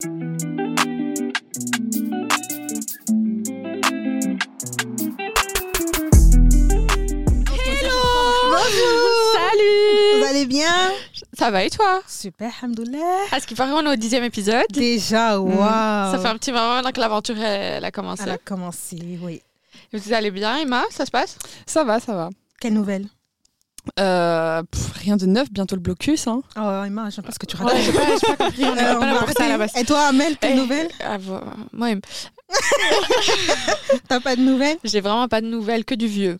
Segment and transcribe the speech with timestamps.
[0.00, 0.10] Salut
[10.18, 10.92] Vous allez bien?
[11.32, 12.02] Ça va et toi?
[12.08, 12.98] Super, hamdoulah.
[13.32, 14.66] À ce qui paraît, on est au dixième épisode.
[14.70, 15.58] Déjà, waouh.
[15.58, 18.24] Ça fait un petit moment maintenant que l'aventure elle a commencé.
[18.24, 19.42] Elle a commencé, oui.
[19.92, 20.82] Vous allez bien, Emma?
[20.90, 21.38] Ça se passe?
[21.66, 22.30] Ça va, ça va.
[22.60, 23.06] Quelle nouvelle?
[24.00, 26.26] Euh, pff, rien de neuf, bientôt le blocus.
[26.26, 26.42] Hein.
[26.56, 27.82] Oh, Emma, pas ce que tu Ouais, racontes.
[27.84, 28.64] j'ai pas, pas compris.
[28.64, 29.76] On Euh, on pas ça à la base.
[29.76, 31.40] Et toi, Amel, quelle Eh, nouvelle ah, vo-
[31.72, 32.00] Moi, Em-
[34.08, 36.38] T'as pas de nouvelles j'ai vraiment pas de nouvelles, que du vieux.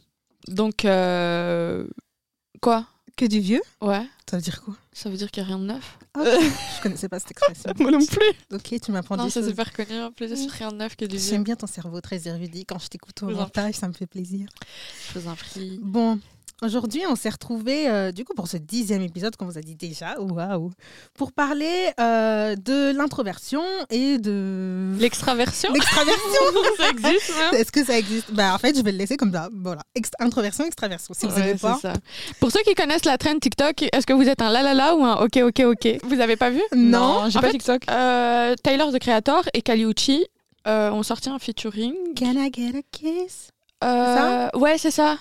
[0.49, 1.87] Donc, euh...
[2.61, 2.87] quoi?
[3.17, 4.75] Que du vieux Ouais, Ça veut dire quoi?
[4.93, 5.99] Ça veut dire qu'il n'y a rien de neuf?
[6.17, 7.73] Je connaissais pas cette expression.
[7.79, 8.33] Moi non plus.
[8.53, 9.49] ok, tu m'apprends Non, des c'est choses.
[9.51, 10.01] super connu.
[10.01, 11.31] En plus, c'est rien de neuf que du vieux.
[11.31, 12.65] J'aime bien ton cerveau très érudit.
[12.65, 14.49] Quand je t'écoute au montage, ça me fait plaisir.
[15.13, 15.79] Je vous en prie.
[15.83, 16.19] Bon,
[16.65, 19.75] aujourd'hui, on s'est retrouvés, euh, du coup, pour ce dixième épisode, comme vous a dit
[19.77, 20.71] déjà, waouh,
[21.15, 26.41] pour parler euh, de l'introversion et de L'extraversion l'extraversion.
[26.79, 28.33] Ça existe même Est-ce que ça existe?
[28.33, 29.49] Bah, En fait, je vais le laisser comme ça.
[29.55, 31.15] Voilà, Ext- introversion, extraversion.
[31.15, 31.79] Si vous Ouais, pas.
[31.81, 31.93] ça.
[32.41, 34.95] Pour ceux qui connaissent la trend TikTok, est-ce que vous êtes un la la la
[34.97, 35.99] ou un ok ok ok?
[36.05, 36.63] Vous avez pas vu?
[36.75, 37.29] Non.
[37.29, 37.83] j'ai En pas fait, TikTok.
[37.91, 40.27] Euh, Tyler the Creator et Kaliuchi
[40.67, 41.95] euh, ont sorti un featuring.
[42.17, 43.49] Can I get a kiss?
[43.83, 45.19] Euh, ouais, c'est ça.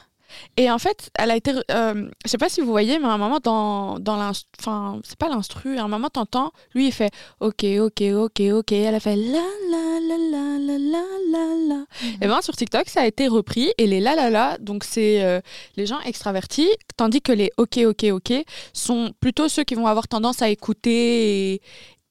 [0.57, 1.51] Et en fait, elle a été.
[1.71, 4.47] euh, je sais pas si vous voyez, mais à un moment, dans, dans l'instru.
[4.59, 5.77] Enfin, c'est pas l'instru.
[5.77, 8.71] À un moment, t'entends, lui, il fait OK, OK, OK, OK.
[8.71, 9.39] Elle a fait la
[9.69, 11.85] la la la la la la la.
[12.21, 13.71] Et ben sur TikTok, ça a été repris.
[13.77, 15.39] Et les la la la, donc c'est euh,
[15.75, 18.33] les gens extravertis, tandis que les OK, OK, OK
[18.73, 21.61] sont plutôt ceux qui vont avoir tendance à écouter et.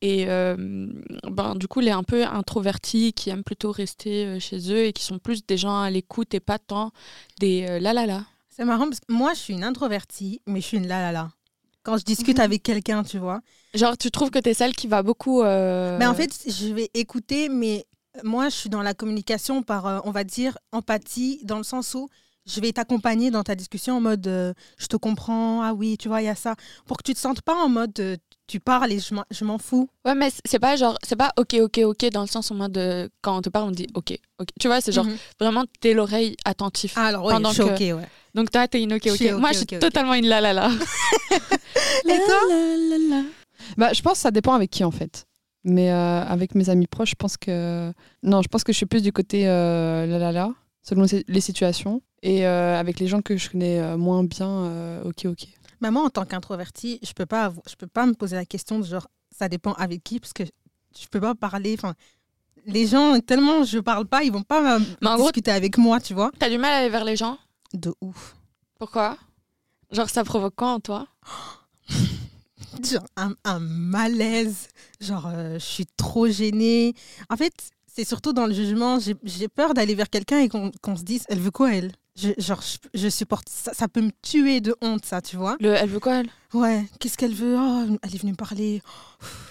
[0.05, 0.57] Et euh,
[1.31, 4.93] ben, du coup, les un peu introvertis qui aiment plutôt rester euh, chez eux et
[4.93, 6.91] qui sont plus des gens à l'écoute et pas tant
[7.39, 8.25] des euh, la la la.
[8.51, 11.13] C'est marrant parce que moi, je suis une introvertie, mais je suis une la la
[11.13, 11.31] la.
[11.85, 12.45] Quand je discute Mhm.
[12.45, 13.41] avec quelqu'un, tu vois.
[13.75, 15.43] Genre, tu trouves que t'es celle qui va beaucoup.
[15.43, 17.87] euh, Mais en fait, je vais écouter, mais
[18.25, 22.09] moi, je suis dans la communication par, on va dire, empathie, dans le sens où
[22.45, 26.09] je vais t'accompagner dans ta discussion en mode euh, je te comprends, ah oui, tu
[26.09, 26.57] vois, il y a ça.
[26.87, 28.17] Pour que tu te sentes pas en mode euh,
[28.53, 29.89] tu parles et je m'en- je m'en fous.
[30.05, 32.73] Ouais, mais c'est pas genre, c'est pas ok, ok, ok, dans le sens en mode
[32.73, 34.49] de- quand on te parle, on dit ok, ok.
[34.61, 35.17] Tu vois, c'est genre Mhm.
[35.41, 36.93] vraiment t'es l'oreille attentif.
[36.97, 38.09] Ah, alors, oui, pendant je suis que- ok, ouais.
[38.35, 39.21] Donc toi, t'es une ok, ok.
[39.39, 40.71] Moi, je suis totalement une la la la.
[40.71, 43.23] Et toi La, la, la.
[43.77, 45.25] Bah, je pense que ça dépend avec qui en fait.
[45.65, 47.93] Mais euh, avec mes amis proches, je pense que.
[48.23, 50.53] Non, je pense que je suis plus du côté euh, la la la,
[50.83, 52.03] selon les- situations.
[52.23, 55.47] Et euh, avec les gens que je connais euh, moins bien, euh, ok, ok.
[55.83, 58.79] Mais moi, en tant qu'introvertie, je peux pas, je peux pas me poser la question
[58.79, 61.75] de genre, ça dépend avec qui, parce que je peux pas parler.
[61.77, 61.95] Enfin,
[62.67, 65.99] les gens tellement je parle pas, ils vont pas Mais en gros- discuter avec moi,
[66.01, 66.31] tu vois.
[66.39, 67.37] T'as du mal à aller vers les gens?
[67.75, 68.37] De ouf.
[68.79, 69.19] Pourquoi?
[69.91, 71.09] Genre, ça provoque quoi en toi?
[72.85, 74.69] Genre un, un malaise.
[75.01, 76.95] Genre, euh, je suis trop gênée.
[77.29, 77.53] En fait,
[77.87, 78.99] c'est surtout dans le jugement.
[79.25, 81.93] J'ai peur d'aller vers quelqu'un et qu'on qu'on se dise, elle veut quoi elle?
[82.21, 83.73] Je, Genre, je, je supporte ça.
[83.75, 85.57] Ça peut me tuer de honte, ça, tu vois.
[85.61, 86.29] Le, Elle veut quoi, elle?
[86.55, 86.85] Ouais.
[87.01, 87.57] Qu'est-ce qu'elle veut?
[87.59, 88.83] Oh, elle est venue me parler.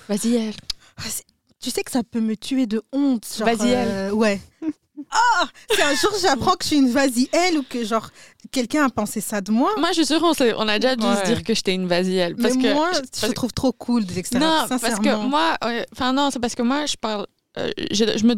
[0.08, 0.54] Vas-y, elle.
[0.98, 1.26] Ah, c'est-
[1.60, 3.26] tu sais que ça peut me tuer de honte.
[3.38, 3.88] genre, Vas-y, elle.
[3.90, 4.40] euh, ouais.
[5.14, 8.10] Ah Si un jour j'apprends que je suis une vas-y elle ou que genre
[8.52, 9.72] quelqu'un a pensé ça de moi.
[9.78, 12.36] Moi, je suis sûre, on, a déjà dû se dire que j'étais une vas-y, elle.
[12.36, 14.50] Parce mais que, moi, parce je trouve trop cool des extérieurs.
[14.62, 15.28] Non, parce que sincèrement.
[15.28, 15.58] moi,
[15.92, 17.26] enfin non, c'est parce que moi, je parle,
[17.58, 18.36] euh, j'ai- je me,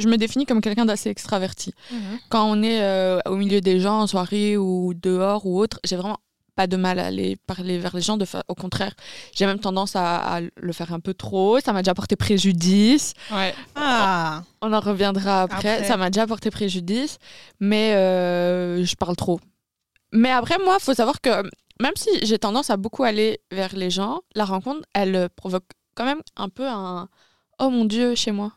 [0.00, 1.72] je me définis comme quelqu'un d'assez extraverti.
[1.92, 2.18] Mhm.
[2.28, 5.96] Quand on est euh, au milieu des gens en soirée ou dehors ou autre, j'ai
[5.96, 6.18] vraiment
[6.56, 8.16] pas de mal à aller parler vers les gens.
[8.16, 8.92] De fa- au contraire,
[9.34, 11.60] j'ai même tendance à, à le faire un peu trop.
[11.60, 13.14] Ça m'a déjà porté préjudice.
[13.32, 13.54] Ouais.
[13.76, 15.74] Ah, On en reviendra après.
[15.76, 15.84] Après.
[15.88, 17.18] Ça m'a déjà porté préjudice,
[17.60, 19.40] mais euh, je parle trop.
[20.12, 21.30] Mais après, moi, faut savoir que
[21.80, 25.64] même si j'ai tendance à beaucoup aller vers les gens, la rencontre, elle euh, provoque
[25.94, 27.08] quand même un peu un
[27.58, 28.52] oh mon dieu chez moi.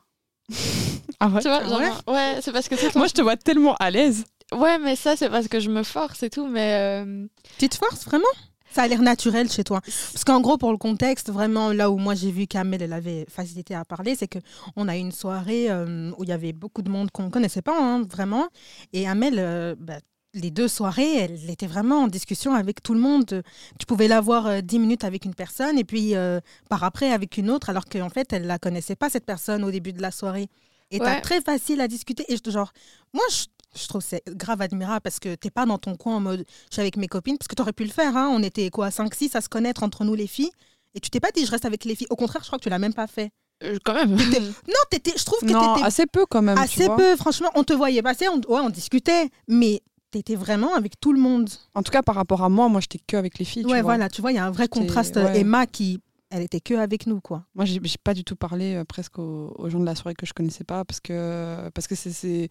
[1.19, 3.21] Ah ouais Tu vois, Ah genre, ouais ouais, c'est parce que c'est Moi, je te
[3.21, 4.25] vois tellement à l'aise.
[4.53, 7.25] ouais, mais ça c'est parce que je me force et tout, mais euh,
[7.59, 8.25] tu te forces vraiment?
[8.71, 9.81] Ça a l'air naturel chez toi.
[9.81, 13.25] Parce qu'en gros, pour le contexte, vraiment là où moi j'ai vu qu'Amel elle avait
[13.29, 14.39] facilité à parler, c'est que
[14.75, 17.61] on a eu une soirée euh, où il y avait beaucoup de monde qu'on connaissait
[17.61, 18.47] pas hein, vraiment.
[18.91, 19.99] Et Amel, euh, bah,
[20.33, 23.43] les deux soirées, elle était vraiment en discussion avec tout le monde.
[23.79, 26.39] Tu pouvais la voir euh, 10 minutes avec une personne et puis euh,
[26.69, 29.71] par après avec une autre, alors qu'en fait, elle la connaissait pas, cette personne, au
[29.71, 30.47] début de la soirée.
[30.91, 32.23] Et t'as très facile à discuter.
[32.31, 32.71] Et je, genre,
[33.13, 33.45] moi, je,
[33.81, 36.45] je trouve que c'est grave admirable parce que t'es pas dans ton coin en mode
[36.69, 38.15] je suis avec mes copines, parce que t'aurais pu le faire.
[38.15, 38.29] Hein.
[38.31, 40.51] On était quoi, 5-6 à se connaître entre nous les filles.
[40.95, 42.07] Et tu t'es pas dit je reste avec les filles.
[42.11, 43.31] Au contraire, je crois que tu l'as même pas fait.
[43.63, 44.15] euh, quand même.
[44.67, 46.57] Non, t'étais, je trouve que Non, t'étais assez peu quand même.
[46.57, 46.97] tu assez vois.
[46.97, 47.15] peu.
[47.15, 49.81] Franchement, on te voyait passer, on, ouais, on discutait, mais
[50.13, 51.49] t'étais vraiment avec tout le monde.
[51.75, 53.63] En tout cas, par rapport à moi, moi, j'étais que avec les filles.
[53.63, 53.93] tu ouais, vois.
[53.95, 55.15] voilà, tu vois, il y a un vrai contraste.
[55.17, 55.39] ouais.
[55.39, 55.99] Emma qui
[56.35, 57.45] elle était que avec nous, quoi.
[57.53, 60.25] Moi, j'ai pas du tout parlé euh, presque aux, aux gens de la soirée que
[60.25, 62.49] je connaissais pas parce que parce que c'est c'est-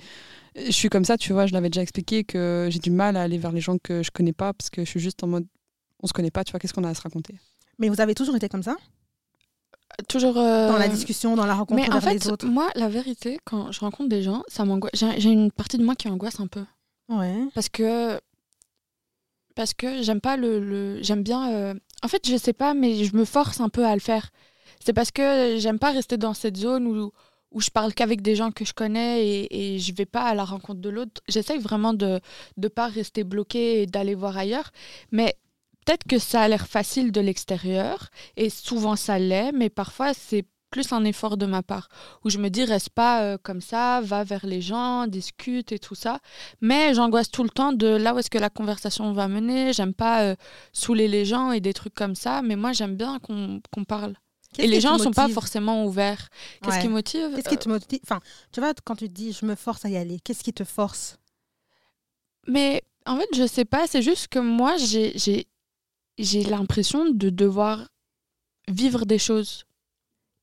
[0.54, 1.46] je suis comme ça, tu vois.
[1.46, 4.12] Je l'avais déjà expliqué que j'ai du mal à aller vers les gens que je
[4.12, 5.46] connais pas parce que je suis juste en mode
[6.00, 6.60] on se connaît pas, tu vois.
[6.60, 7.34] Qu'est-ce qu'on a à se raconter?
[7.78, 8.76] Mais vous avez toujours été comme ça?
[10.08, 10.38] Toujours.
[10.38, 13.38] euh, Dans la discussion, dans la rencontre Mais en fait, les autres moi, la vérité,
[13.44, 14.92] quand je rencontre des gens, ça m'angoisse.
[15.18, 16.64] J'ai une partie de moi qui angoisse un peu.
[17.08, 17.44] Ouais.
[17.54, 18.20] Parce que.
[19.54, 20.60] Parce que j'aime pas le.
[20.60, 21.52] le- j'aime bien.
[21.52, 24.30] euh, En fait, je sais pas, mais je me force un peu à le faire.
[24.80, 27.12] C'est parce que j'aime pas rester dans cette zone où,
[27.52, 30.34] où je parle qu'avec des gens que je connais et, et je vais pas à
[30.34, 31.20] la rencontre de l'autre.
[31.28, 32.20] J'essaye vraiment de
[32.56, 34.70] ne pas rester bloquée et d'aller voir ailleurs.
[35.12, 35.36] Mais
[35.84, 40.44] peut-être que ça a l'air facile de l'extérieur et souvent ça l'est, mais parfois c'est
[40.72, 41.88] plus un effort de ma part
[42.24, 45.78] où je me dis reste pas euh, comme ça, va vers les gens, discute et
[45.78, 46.18] tout ça.
[46.60, 49.72] Mais j'angoisse tout le temps de là où est-ce que la conversation va mener.
[49.72, 50.34] J'aime pas euh,
[50.72, 54.14] saouler les gens et des trucs comme ça, mais moi j'aime bien qu'on qu'on parle.
[54.58, 56.28] Et les gens sont pas forcément ouverts.
[56.62, 56.82] Qu'est-ce Ouais.
[56.82, 57.28] qui motive?
[57.34, 58.00] Qu'est-ce qui te motive?
[58.04, 58.20] Enfin,
[58.52, 61.16] tu vois, quand tu dis je me force à y aller, qu'est-ce qui te force?
[62.46, 65.46] Mais en fait, je sais pas, c'est juste que moi, j'ai, j'ai,
[66.18, 67.88] j'ai l'impression de devoir
[68.68, 69.64] vivre des choses.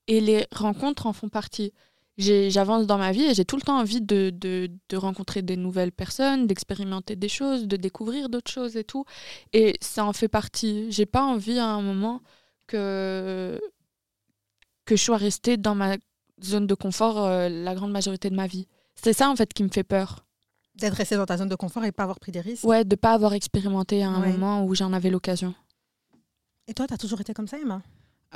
[0.09, 1.71] Et les rencontres en font partie.
[2.17, 5.55] J'avance dans ma vie et j'ai tout le temps envie de, de, de rencontrer des
[5.55, 9.05] nouvelles personnes, d'expérimenter des choses, de découvrir d'autres choses et tout.
[9.53, 10.91] Et ça en fait partie.
[10.91, 12.21] J'ai pas envie à un moment
[12.67, 13.57] que,
[14.83, 15.95] que je sois restée dans ma
[16.43, 18.67] zone de confort euh, la grande majorité de ma vie.
[18.95, 20.25] C'est ça en fait qui me fait peur.
[20.75, 22.95] D'être resté dans ta zone de confort et pas avoir pris des risques Ouais, de
[22.97, 24.31] pas avoir expérimenté à un Ouais.
[24.31, 25.53] moment où j'en avais l'occasion.
[26.67, 27.81] Et toi, tu as toujours été comme ça, Emma?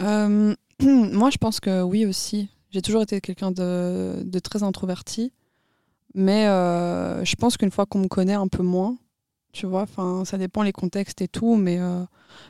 [0.01, 2.50] Euh, Moi, je pense que oui aussi.
[2.72, 5.31] J'ai toujours été quelqu'un de, de très introverti,
[6.16, 8.98] mais euh, je pense qu'une fois qu'on me connaît un peu moins,
[9.54, 12.04] tu vois, enfin, ça dépend les contextes et tout, mais euh,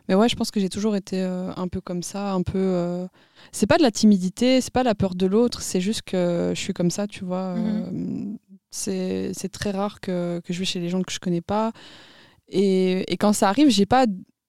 [0.08, 3.06] mais ouais, je pense que j'ai toujours été un peu comme ça, un peu.
[3.52, 6.60] C'est pas de la timidité, c'est pas la peur de l'autre, c'est juste que je
[6.60, 7.56] suis comme ça, tu vois.
[7.58, 8.36] euh,
[8.72, 11.74] c'est c'est très rare que, que je vais chez les gens que je connais pas,
[12.48, 14.06] et, et quand ça arrive, j'ai pas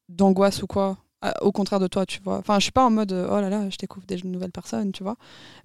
[0.09, 0.99] d'angoisse ou quoi.
[1.41, 2.39] Au contraire de toi, tu vois.
[2.39, 4.93] Enfin, je suis pas en mode euh, oh là là, je découvre des nouvelles personnes,
[4.93, 5.17] tu vois.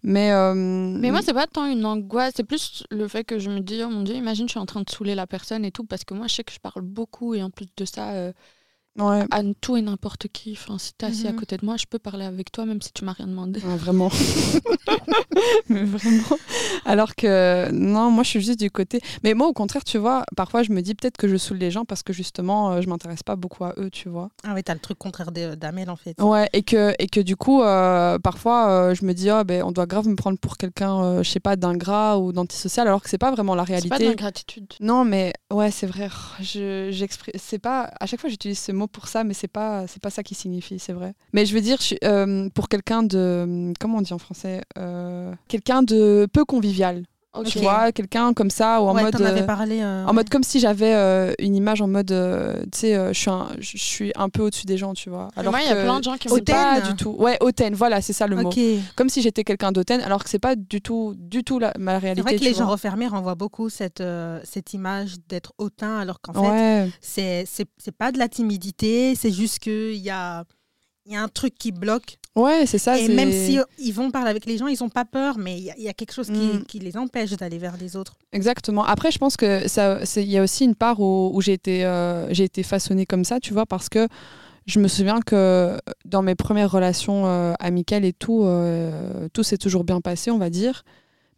[0.04, 3.50] Mais euh, Mais moi, c'est pas tant une angoisse, c'est plus le fait que je
[3.50, 5.72] me dis, oh mon dieu, imagine, je suis en train de saouler la personne et
[5.72, 8.12] tout, parce que moi, je sais que je parle beaucoup et en plus de ça,
[8.12, 8.32] euh,
[8.98, 10.54] ouais, à tout et n'importe qui.
[10.54, 11.40] Enfin, si t'es assis à Mhm.
[11.40, 13.60] côté de moi, je peux parler avec toi, même si tu m'as rien demandé.
[13.60, 14.10] Vraiment.
[15.70, 16.38] mais vraiment.
[16.86, 19.00] Alors que non, moi je suis juste du côté.
[19.24, 21.72] Mais moi au contraire, tu vois, parfois je me dis peut-être que je saoule les
[21.72, 24.30] gens parce que justement euh, je m'intéresse pas beaucoup à eux, tu vois.
[24.44, 26.20] Ah oui, t'as le truc contraire de- d'Amel, en fait.
[26.22, 29.64] Ouais, et que, et que du coup, euh, parfois euh, je me dis, ah, ben,
[29.64, 33.02] on doit grave me prendre pour quelqu'un, euh, je sais pas, d'ingrat ou d'antisocial, alors
[33.04, 34.06] que c'est pas vraiment la C'est pas de réalité.
[34.06, 34.74] l'ingratitude.
[34.80, 36.10] Non, mais ouais, c'est vrai.
[36.42, 37.92] Je, j'exprime- c'est pas.
[38.00, 40.36] À chaque fois, j'utilise ce mot pour ça, mais c'est pas, c'est pas ça qui
[40.36, 41.14] signifie, c'est vrai.
[41.34, 45.84] Mais je veux dire, euh, pour quelqu'un de, comment on dit en français, Euh, quelqu'un
[45.84, 47.04] de peu convivial.
[47.46, 49.22] Tu vois, quelqu'un comme ça ou en ouais, mode.
[49.22, 49.82] avais euh, parlé.
[49.82, 50.14] euh, en ouais.
[50.14, 53.30] mode comme si j'avais euh, une image en mode, euh, tu sais, euh, je suis
[53.30, 55.28] un, je suis un peu au-dessus des gens, tu vois.
[55.38, 56.90] Mais moi, il y a plein de gens qui c'est disent pas Hautaine.
[56.90, 57.16] du tout.
[57.20, 58.48] Ouais, hautaine, voilà, c'est ça le mot.
[58.50, 58.56] Ok.
[58.56, 61.72] C'est Comme si j'étais quelqu'un d'hautaine, alors que c'est pas du tout, du tout la,
[61.78, 62.22] ma réalité.
[62.24, 66.34] vrai que les gens refermés renvoient beaucoup cette, euh, cette image d'être hautain, alors qu'en
[66.34, 66.90] fait, Ouais.
[67.00, 70.46] c'est c'est c'est pas de la timidité, c'est juste qu'il y a,
[71.10, 72.18] il y a un truc qui bloque.
[72.36, 72.98] Ouais, c'est ça.
[72.98, 75.58] et même si euh, ils vont parler avec les gens, ils ont pas peur, mais
[75.58, 76.64] il y, a- il y a quelque chose qui, Mm.
[76.68, 78.14] qui les empêche d'aller vers les autres.
[78.32, 78.86] Exactement.
[78.86, 81.84] Après, je pense que ça, il y a aussi une part où, où j'ai été,
[81.84, 84.08] euh, j'ai été façonnée comme ça, tu vois, parce que
[84.68, 89.58] je me souviens que dans mes premières relations euh, amicales et tout, euh, tout s'est
[89.58, 90.84] toujours bien passé, on va dire.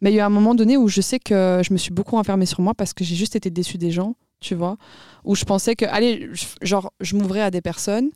[0.02, 1.92] Mais il y a eu un moment donné où je sais que je me suis
[1.92, 4.76] beaucoup enfermée sur moi parce que j'ai juste été déçue des gens, tu vois,
[5.24, 6.28] où je pensais que, allez,
[6.60, 8.10] genre, je m'ouvrais à des personnes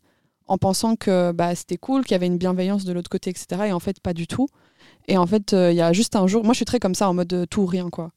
[0.48, 3.68] en pensant que bah, c'était cool, qu'il y avait une bienveillance de l'autre côté, etc.
[3.68, 4.48] Et en fait, pas du tout.
[5.08, 6.94] Et en fait, euh, il y a juste un jour, moi je suis très comme
[6.94, 8.10] ça, en mode euh, tout ou rien, quoi.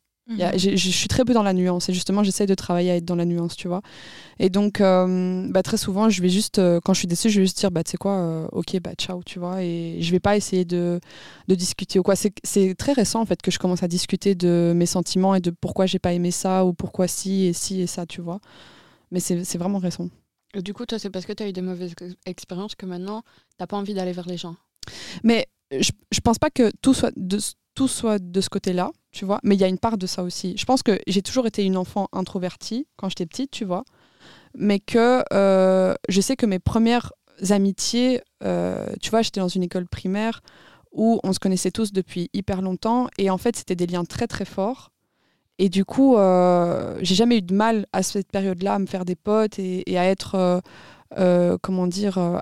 [0.56, 3.06] J'ai- Je suis très peu dans la nuance et justement j'essaie de travailler à être
[3.06, 3.82] dans la nuance, tu vois.
[4.40, 7.40] Et donc euh, bah, très souvent je vais juste, euh, quand je suis déçue, je
[7.40, 9.64] vais juste dire bah tu sais quoi, euh, ok bah ciao, tu vois.
[9.64, 11.00] Et je vais pas essayer de,
[11.48, 12.16] de discuter ou quoi.
[12.16, 15.50] C'est très récent en fait que je commence à discuter de mes sentiments et de
[15.52, 18.40] pourquoi j'ai pas aimé ça ou pourquoi si et si et ça, tu vois.
[19.12, 20.10] Mais c'est vraiment récent.
[20.56, 23.24] Du coup, toi, c'est parce que tu as eu des mauvaises ex- expériences que maintenant,
[23.58, 24.56] t'as pas envie d'aller vers les gens.
[25.24, 27.38] Mais je, je pense pas que tout soit de,
[27.76, 29.40] tout soit de ce côté-là, tu vois.
[29.44, 30.58] Mais il y a une part de ça aussi.
[30.58, 33.84] Je pense que j'ai toujours été une enfant introvertie quand j'étais petite, tu vois.
[34.56, 37.14] Mais que euh, je sais que mes premières
[37.52, 40.42] amitiés, euh, tu vois, j'étais dans une école primaire
[40.92, 43.08] où on se connaissait tous depuis hyper longtemps.
[43.20, 44.92] Et en fait, c'était des liens très, très forts.
[45.60, 49.06] Et du coup, euh, j'ai jamais eu de mal à cette période-là à me faire
[49.06, 50.36] des potes et, à être.
[50.36, 50.62] euh,
[51.20, 51.88] euh, comment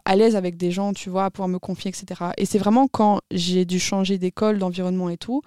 [0.06, 2.34] à l'aise avec des gens, tu vois, à pouvoir me confier, etc.
[2.38, 5.42] Et c'est vraiment quand j'ai dû changer d'école, d'environnement et tout,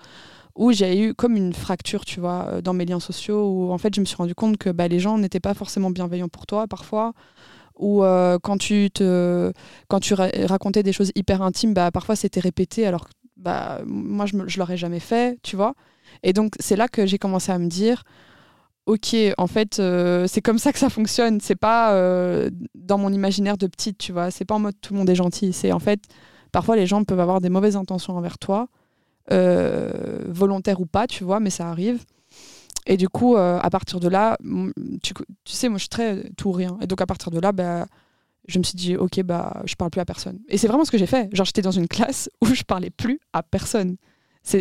[0.56, 3.94] où j'ai eu comme une fracture, tu vois, dans mes liens sociaux, où en fait
[3.94, 6.66] je me suis rendu compte que bah, les gens n'étaient pas forcément bienveillants pour toi
[6.68, 7.12] parfois,
[7.78, 8.02] ou
[8.42, 9.52] quand tu te
[9.88, 14.26] quand tu ra- racontais des choses hyper intimes, bah, parfois c'était répété alors bah, moi
[14.26, 15.74] je, je l'aurais jamais fait, tu vois.
[16.22, 18.04] Et donc c'est là que j'ai commencé à me dire,
[18.86, 23.12] ok, en fait euh, c'est comme ça que ça fonctionne, c'est pas euh, dans mon
[23.12, 25.72] imaginaire de petite, tu vois, c'est pas en mode tout le monde est gentil, c'est
[25.72, 26.00] en fait
[26.52, 28.68] parfois les gens peuvent avoir des mauvaises intentions envers toi,
[29.32, 32.04] euh, volontaires ou pas, tu vois, mais ça arrive.
[32.86, 34.36] Et du coup, euh, à partir de là,
[35.02, 35.14] tu
[35.44, 36.78] sais, moi je suis très tout ou rien.
[36.80, 37.86] Et donc à partir de là, bah,
[38.48, 40.38] je me suis dit, ok, bah, je parle plus à personne.
[40.48, 41.28] Et c'est vraiment ce que j'ai fait.
[41.32, 43.96] Genre, j'étais dans une classe où je parlais plus à personne.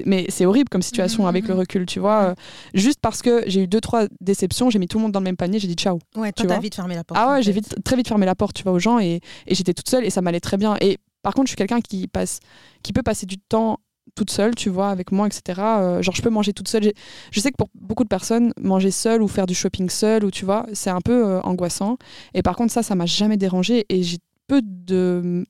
[0.05, 1.59] Mais c'est horrible comme situation Mhm, avec le mhm.
[1.62, 2.24] recul, tu vois.
[2.29, 2.36] euh,
[2.74, 5.24] juste parce que j'ai eu deux, trois déceptions, j'ai mis tout le monde dans le
[5.25, 6.00] même panier, j'ai dit ciao.
[6.15, 7.19] Ouais, Tu toi, t'as vite fermé la porte.
[7.21, 9.55] Ah ouais, j'ai vite, très vite fermé la porte, tu vois, aux gens et, et
[9.55, 10.75] j'étais toute seule et ça m'allait très bien.
[10.81, 12.39] Et par contre, je suis quelqu'un qui passe,
[12.83, 13.79] qui peut passer du temps
[14.15, 15.59] toute seule, tu vois, avec moi, etc.
[15.62, 16.91] Euh, genre, je peux manger toute seule.
[17.31, 20.31] Je sais que pour beaucoup de personnes, manger seule ou faire du shopping seule, ou
[20.31, 21.98] tu vois, c'est un peu euh, angoissant.
[22.33, 24.17] Et par contre, ça, ça m'a jamais dérangé et j'ai
[24.48, 25.45] peu de.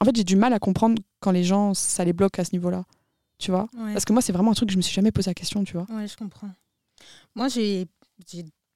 [0.00, 2.50] En fait, j'ai du mal à comprendre quand les gens, ça les bloque à ce
[2.52, 2.84] niveau-là,
[3.40, 3.66] tu vois.
[3.76, 3.92] Ouais.
[3.92, 5.64] Parce que moi, c'est vraiment un truc que je me suis jamais posé la question,
[5.64, 5.86] tu vois.
[5.90, 6.50] Ouais, je comprends.
[7.34, 7.88] Moi, j'ai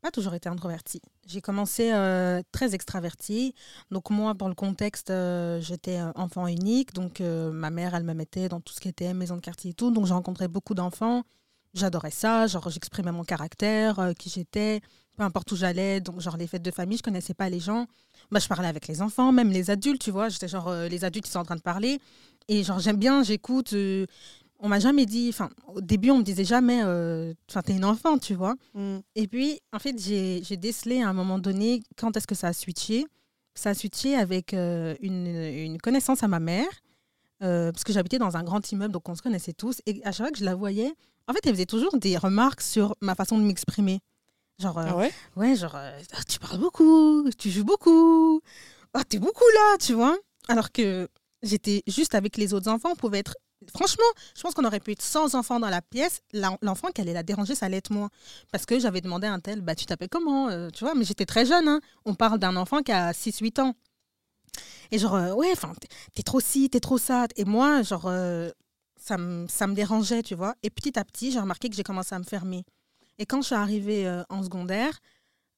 [0.01, 1.01] pas toujours été introvertie.
[1.27, 3.55] J'ai commencé euh, très extravertie.
[3.91, 6.93] Donc moi, pour le contexte, euh, j'étais euh, enfant unique.
[6.93, 9.71] Donc euh, ma mère, elle me mettait dans tout ce qui était maison de quartier
[9.71, 9.91] et tout.
[9.91, 11.23] Donc j'ai rencontré beaucoup d'enfants.
[11.73, 12.47] J'adorais ça.
[12.47, 14.83] Genre, j'exprimais mon caractère, qui j'étais,
[15.17, 16.01] peu importe où j'allais.
[16.01, 17.87] Donc, genre, les fêtes de famille, je connaissais pas les gens.
[18.31, 20.29] Moi, je parlais avec les enfants, même les adultes, tu vois.
[20.29, 21.99] J'étais genre, les adultes, ils sont en train de parler.
[22.47, 23.75] Et genre, j'aime bien, j'écoute.
[24.65, 27.75] Euh, on m'a jamais dit, enfin, au début, on me disait jamais, euh, enfin, t'es
[27.75, 28.55] une enfant, tu vois.
[29.15, 32.53] Et puis, en fait, j'ai décelé à un moment donné quand est-ce que ça a
[32.53, 33.05] switché?
[33.55, 36.67] Ça a switché avec euh, une, une connaissance à ma mère,
[37.43, 39.81] euh, parce que j'habitais dans un grand immeuble, donc on se connaissait tous.
[39.87, 40.93] Et à chaque fois que je la voyais,
[41.29, 44.01] en fait, elle faisait toujours des remarques sur ma façon de m'exprimer.
[44.61, 45.13] Genre, euh, Ah ouais?
[45.37, 48.41] ouais, genre, euh, Ah, tu parles beaucoup, tu joues beaucoup,
[48.95, 50.17] ah, t'es beaucoup là, tu vois.
[50.49, 51.09] Alors que
[51.43, 53.37] j'étais juste avec les autres enfants, on pouvait être.
[53.71, 54.05] Franchement,
[54.37, 56.21] je pense qu'on aurait pu être 100 enfants dans la pièce.
[56.33, 58.09] L'en- L'enfant qui allait la déranger, ça allait être moi.
[58.53, 61.05] Parce que j'avais demandé à un tel, bah, tu t'appelles comment euh, Tu vois, mais
[61.05, 61.69] j'étais très jeune.
[61.69, 61.81] hein.
[62.05, 63.75] On parle d'un enfant qui a 6-8 ans.
[64.91, 65.53] Et genre, euh, ouais,
[66.15, 67.27] t'es- trop ci, t'es trop ça.
[67.37, 68.51] Et moi, genre, euh,
[68.97, 70.55] ça, me, dérangeait, tu vois.
[70.63, 72.65] Et petit à petit, j'ai remarqué que j'ai commencé à me fermer.
[73.19, 74.99] Et quand je suis arrivée en secondaire,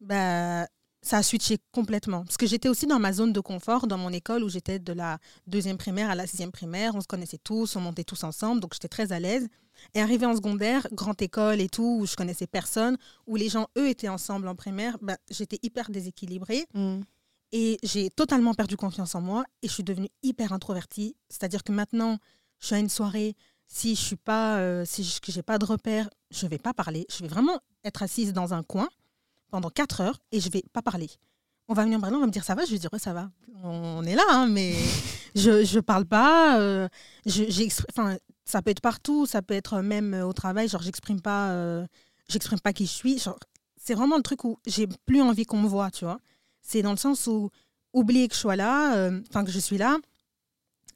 [0.01, 0.67] bah,
[1.07, 2.25] ça a switché complètement.
[2.25, 4.93] Parce que j'étais aussi dans ma zone de confort, dans mon école où j'étais de
[4.93, 6.97] la deuxième primaire à la sixième primaire.
[6.97, 9.47] On se connaissait tous, on montait tous ensemble, donc j'étais très à l'aise.
[9.95, 12.97] Et arrivée en secondaire, grande école et tout, où je connaissais personne,
[13.29, 16.65] où les gens, eux, étaient ensemble en primaire, bah, j'étais hyper déséquilibrée.
[17.53, 21.15] Et j'ai totalement perdu confiance en moi et je suis devenue hyper introvertie.
[21.29, 22.19] C'est-à-dire que maintenant,
[22.59, 23.37] je suis à une soirée,
[23.69, 27.07] si je suis pas, euh, si je n'ai pas de repère, je vais pas parler.
[27.09, 28.89] Je vais vraiment être assise dans un coin
[29.51, 31.09] pendant quatre heures et je vais pas parler.
[31.69, 32.99] On va venir me parler, on va me dire ça va, je vais dire ouais,
[32.99, 33.31] ça va.
[33.65, 34.75] On est là, hein, mais
[35.35, 36.59] je je parle pas.
[36.61, 36.89] euh,
[37.27, 40.69] je, j'expr- enfin, ça peut être partout, ça peut être même au travail.
[40.69, 41.87] Genre, j'exprime pas, euh,
[42.29, 43.23] j'exprime pas qui je suis.
[43.77, 46.19] C'est vraiment le truc où j'ai plus envie qu'on me voit, tu vois.
[46.63, 47.51] C'est dans le sens où
[47.93, 49.97] oublier que je sois là, euh, enfin que je suis là,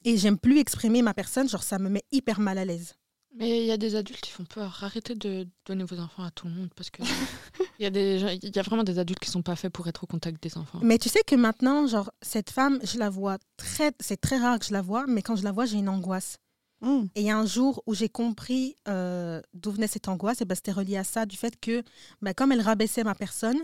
[0.05, 1.49] et j'aime plus exprimer ma personne.
[1.49, 2.95] Genre, ça me met hyper mal à l'aise.
[3.37, 4.81] Mais il y a des adultes qui font peur.
[4.83, 7.03] Arrêtez de donner vos enfants à tout le monde parce que
[7.79, 9.87] il y a des il y a vraiment des adultes qui sont pas faits pour
[9.87, 10.81] être au contact des enfants.
[10.83, 13.93] Mais tu sais que maintenant, genre, cette femme, je la vois très.
[14.01, 16.39] C'est très rare que je la vois, mais quand je la vois, j'ai une angoisse.
[16.81, 17.03] Mm.
[17.15, 20.45] Et il y a un jour où j'ai compris euh, d'où venait cette angoisse, et
[20.45, 21.83] ben, c'était relié à ça, du fait que,
[22.23, 23.59] ben, comme elle rabaissait ma personne,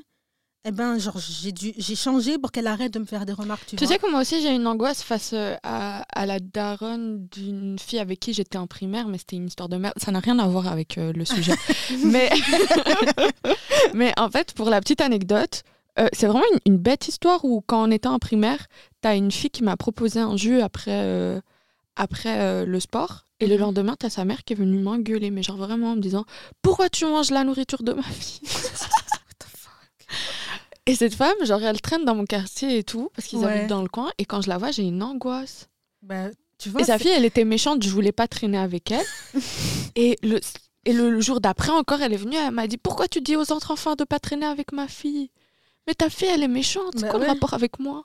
[0.68, 3.64] eh ben, genre, j'ai dû, j'ai changé pour qu'elle arrête de me faire des remarques,
[3.66, 3.92] tu, Tu vois.
[3.94, 8.00] sais que moi aussi j'ai une angoisse face euh, à, à la daronne d'une fille
[8.00, 9.94] avec qui j'étais en primaire, mais c'était une histoire de merde.
[9.96, 11.52] Ça n'a rien à voir avec euh, le sujet.
[12.04, 12.30] mais,
[13.94, 15.62] mais en fait, pour la petite anecdote,
[15.98, 18.66] euh, c'est vraiment une, une bête histoire où quand on était en primaire,
[19.00, 21.40] t'as une fille qui m'a proposé un jeu après, euh,
[21.96, 23.22] après le sport.
[23.38, 23.60] Et le Mhm.
[23.60, 26.24] lendemain, t'as sa mère qui est venue m'engueuler, mais genre vraiment en me disant
[26.62, 28.40] Pourquoi tu manges la nourriture de ma fille?
[30.86, 33.46] Et cette femme, genre, elle traîne dans mon quartier et tout, parce qu'ils Ouais.
[33.46, 34.10] habitent dans le coin.
[34.18, 35.68] Et quand je la vois, j'ai une angoisse.
[36.02, 39.04] Ben, tu vois, et sa fille, elle était méchante, je voulais pas traîner avec elle.
[39.96, 40.40] et le,
[40.84, 43.50] et le jour d'après encore, elle est venue, elle m'a dit Pourquoi tu dis aux
[43.52, 45.30] autres enfants de pas traîner avec ma fille?
[45.86, 47.26] Mais ta fille, elle est méchante, c'est Bah quoi ouais.
[47.26, 48.04] le rapport avec moi?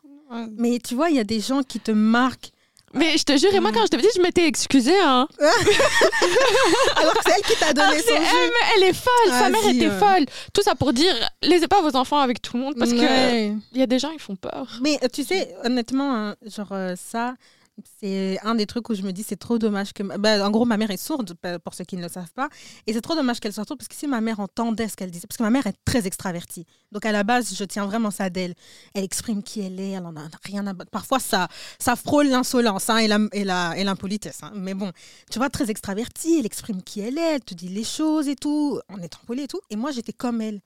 [0.58, 2.52] Mais tu vois, il y a des gens qui te marquent
[2.94, 5.00] Mais je te jure, et moi, quand je t'avais dit, je m'étais excusée.
[5.02, 5.28] Hein.
[6.98, 9.30] Alors que c'est elle qui t'a donné son elle, elle est folle.
[9.30, 10.00] Sa mère était euh.
[10.00, 10.26] folle.
[10.54, 13.54] Tout ça pour dire, laissez pas vos enfants avec tout le monde parce que Ouais.
[13.74, 14.68] il y a des gens, ils font peur.
[14.82, 17.34] Mais euh, tu sais, honnêtement, hein, genre euh, ça,
[18.00, 20.04] c'est un des trucs où je me dis c'est trop dommage que.
[20.04, 22.50] bah, en gros, ma mère est sourde, pour ceux qui ne le savent pas.
[22.86, 25.12] Et c'est trop dommage qu'elle soit sourde parce que si ma mère entendait ce qu'elle
[25.12, 26.66] disait, parce que ma mère est très extravertie.
[26.92, 28.54] Donc à la base, je tiens vraiment ça d'elle.
[28.94, 30.74] Elle exprime qui elle est, elle en a rien à.
[30.74, 31.48] Parfois, ça,
[31.80, 33.44] ça frôle l'insolence hein, et
[33.84, 34.44] l'impolitesse.
[34.44, 34.52] hein.
[34.56, 34.92] Mais bon,
[35.32, 38.36] tu vois, très extravertie, elle exprime qui elle est, elle te dit les choses et
[38.36, 39.62] tout, en étant polie et tout.
[39.70, 40.62] Et moi, j'étais comme elle.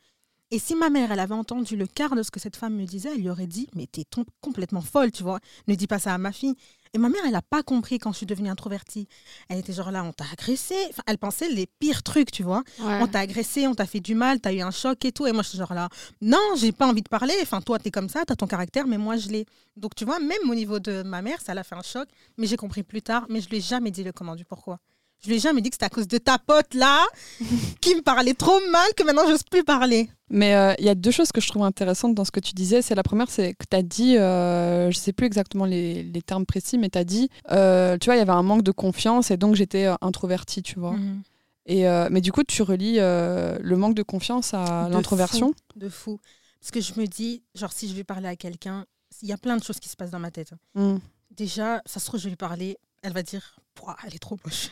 [0.52, 2.86] Et si ma mère, elle avait entendu le quart de ce que cette femme me
[2.86, 4.06] disait, elle lui aurait dit Mais t'es
[4.42, 5.40] complètement folle, tu vois.
[5.68, 6.56] Ne dis pas ça à ma fille.
[6.96, 9.10] Et ma mère, elle n'a pas compris quand je suis devenue introvertie.
[9.50, 10.76] Elle était genre là, on t'a agressé.
[10.92, 12.64] Enfin, elle pensait les pires trucs, tu vois.
[12.80, 15.28] On t'a agressé, on t'a fait du mal, t'as eu un choc et tout.
[15.28, 15.90] Et moi, je suis genre là,
[16.22, 17.34] non, j'ai pas envie de parler.
[17.42, 19.46] Enfin, toi, t'es comme ça, t'as ton caractère, mais moi, je l'ai.
[19.76, 22.08] Donc, tu vois, même au niveau de ma mère, ça l'a fait un choc.
[22.38, 23.26] Mais j'ai compris plus tard.
[23.28, 24.80] Mais je lui ai jamais dit le comment du pourquoi.
[25.22, 27.04] Je lui ai jamais dit que c'était à cause de ta pote là,
[27.82, 30.10] qui me parlait trop mal que maintenant, j'ose plus parler.
[30.30, 32.54] Mais euh, il y a deux choses que je trouve intéressantes dans ce que tu
[32.54, 32.82] disais.
[32.82, 36.22] C'est la première, c'est que tu as dit, euh, je sais plus exactement les, les
[36.22, 38.72] termes précis, mais tu as dit, euh, tu vois, il y avait un manque de
[38.72, 40.94] confiance et donc j'étais euh, introvertie, tu vois.
[40.94, 41.24] Mhm.
[41.68, 45.56] Et, mais du coup, tu relis le manque de confiance à l'introversion?
[45.76, 46.20] de fou.
[46.60, 48.86] Parce que je me dis, genre, si je vais parler à quelqu'un,
[49.22, 50.52] il y a plein de choses qui se passent dans ma tête.
[50.76, 50.98] Mm.
[51.32, 53.58] Déjà, ça se trouve, je vais lui parler, elle va dire,
[54.06, 54.70] elle est trop moche.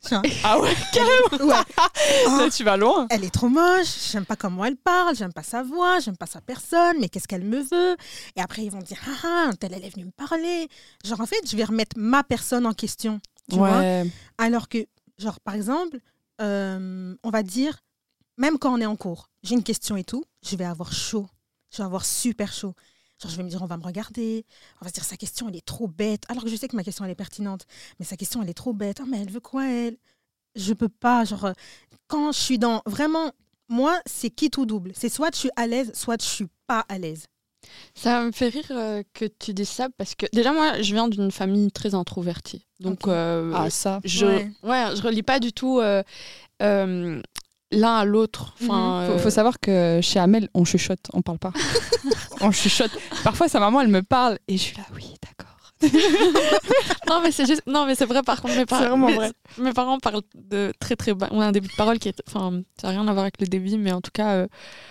[0.00, 0.70] Tiens, Ah ouais,
[1.40, 1.54] ouais.
[2.28, 3.06] Oh, là, tu vas loin.
[3.10, 6.26] elle est trop moche, j'aime pas comment elle parle, j'aime pas sa voix, j'aime pas
[6.26, 7.96] sa personne, mais qu'est-ce qu'elle me veut?
[8.36, 10.68] Et après, ils vont dire, ah ah, un tel, elle est venue me parler.
[11.04, 13.20] Genre, en fait, je vais remettre ma personne en question.
[13.50, 13.78] Tu vois?
[13.78, 14.06] Ouais.
[14.38, 14.78] Alors que,
[15.18, 15.98] genre, par exemple,
[16.40, 17.78] euh, on va dire,
[18.36, 21.26] même quand on est en cours, j'ai une question et tout, je vais avoir chaud.
[21.72, 22.74] Je vais avoir super chaud.
[23.20, 24.44] Genre, je vais me dire, on va me regarder,
[24.80, 26.22] on va se dire, sa question, elle est trop bête.
[26.28, 27.66] Alors que je sais que ma question, elle est pertinente.
[27.98, 28.98] Mais sa question, elle est trop bête.
[29.00, 29.96] Ah, mais elle veut quoi, elle?
[30.54, 31.24] Je peux pas.
[31.24, 31.52] Genre, euh,
[32.06, 32.82] quand je suis dans.
[32.86, 33.32] Vraiment,
[33.68, 34.92] moi, c'est qui tout double?
[34.94, 37.26] C'est soit je suis à l'aise, soit je suis pas à l'aise.
[37.94, 41.08] Ça me fait rire euh, que tu dises ça parce que déjà moi je viens
[41.08, 42.64] d'une famille très introvertie.
[42.80, 44.00] Donc euh, Ah, ça.
[44.04, 44.50] je Ouais.
[44.62, 44.96] ouais.
[44.96, 46.02] je relis pas du tout euh,
[46.62, 47.20] euh,
[47.70, 48.54] l'un à l'autre.
[48.62, 51.52] Enfin, Faut, euh, faut savoir que chez Amel, on chuchote, on parle pas.
[52.40, 52.90] on chuchote.
[53.24, 55.56] Parfois, sa maman, elle me parle et je suis là, oui, d'accord.
[57.08, 59.32] non mais c'est juste non mais c'est vrai par contre mes parents mes, vrai.
[59.58, 61.28] mes parents parlent de très très bas.
[61.30, 63.40] On a un début de parole qui est enfin ça n'a rien à voir avec
[63.40, 64.46] le débit mais en tout cas euh,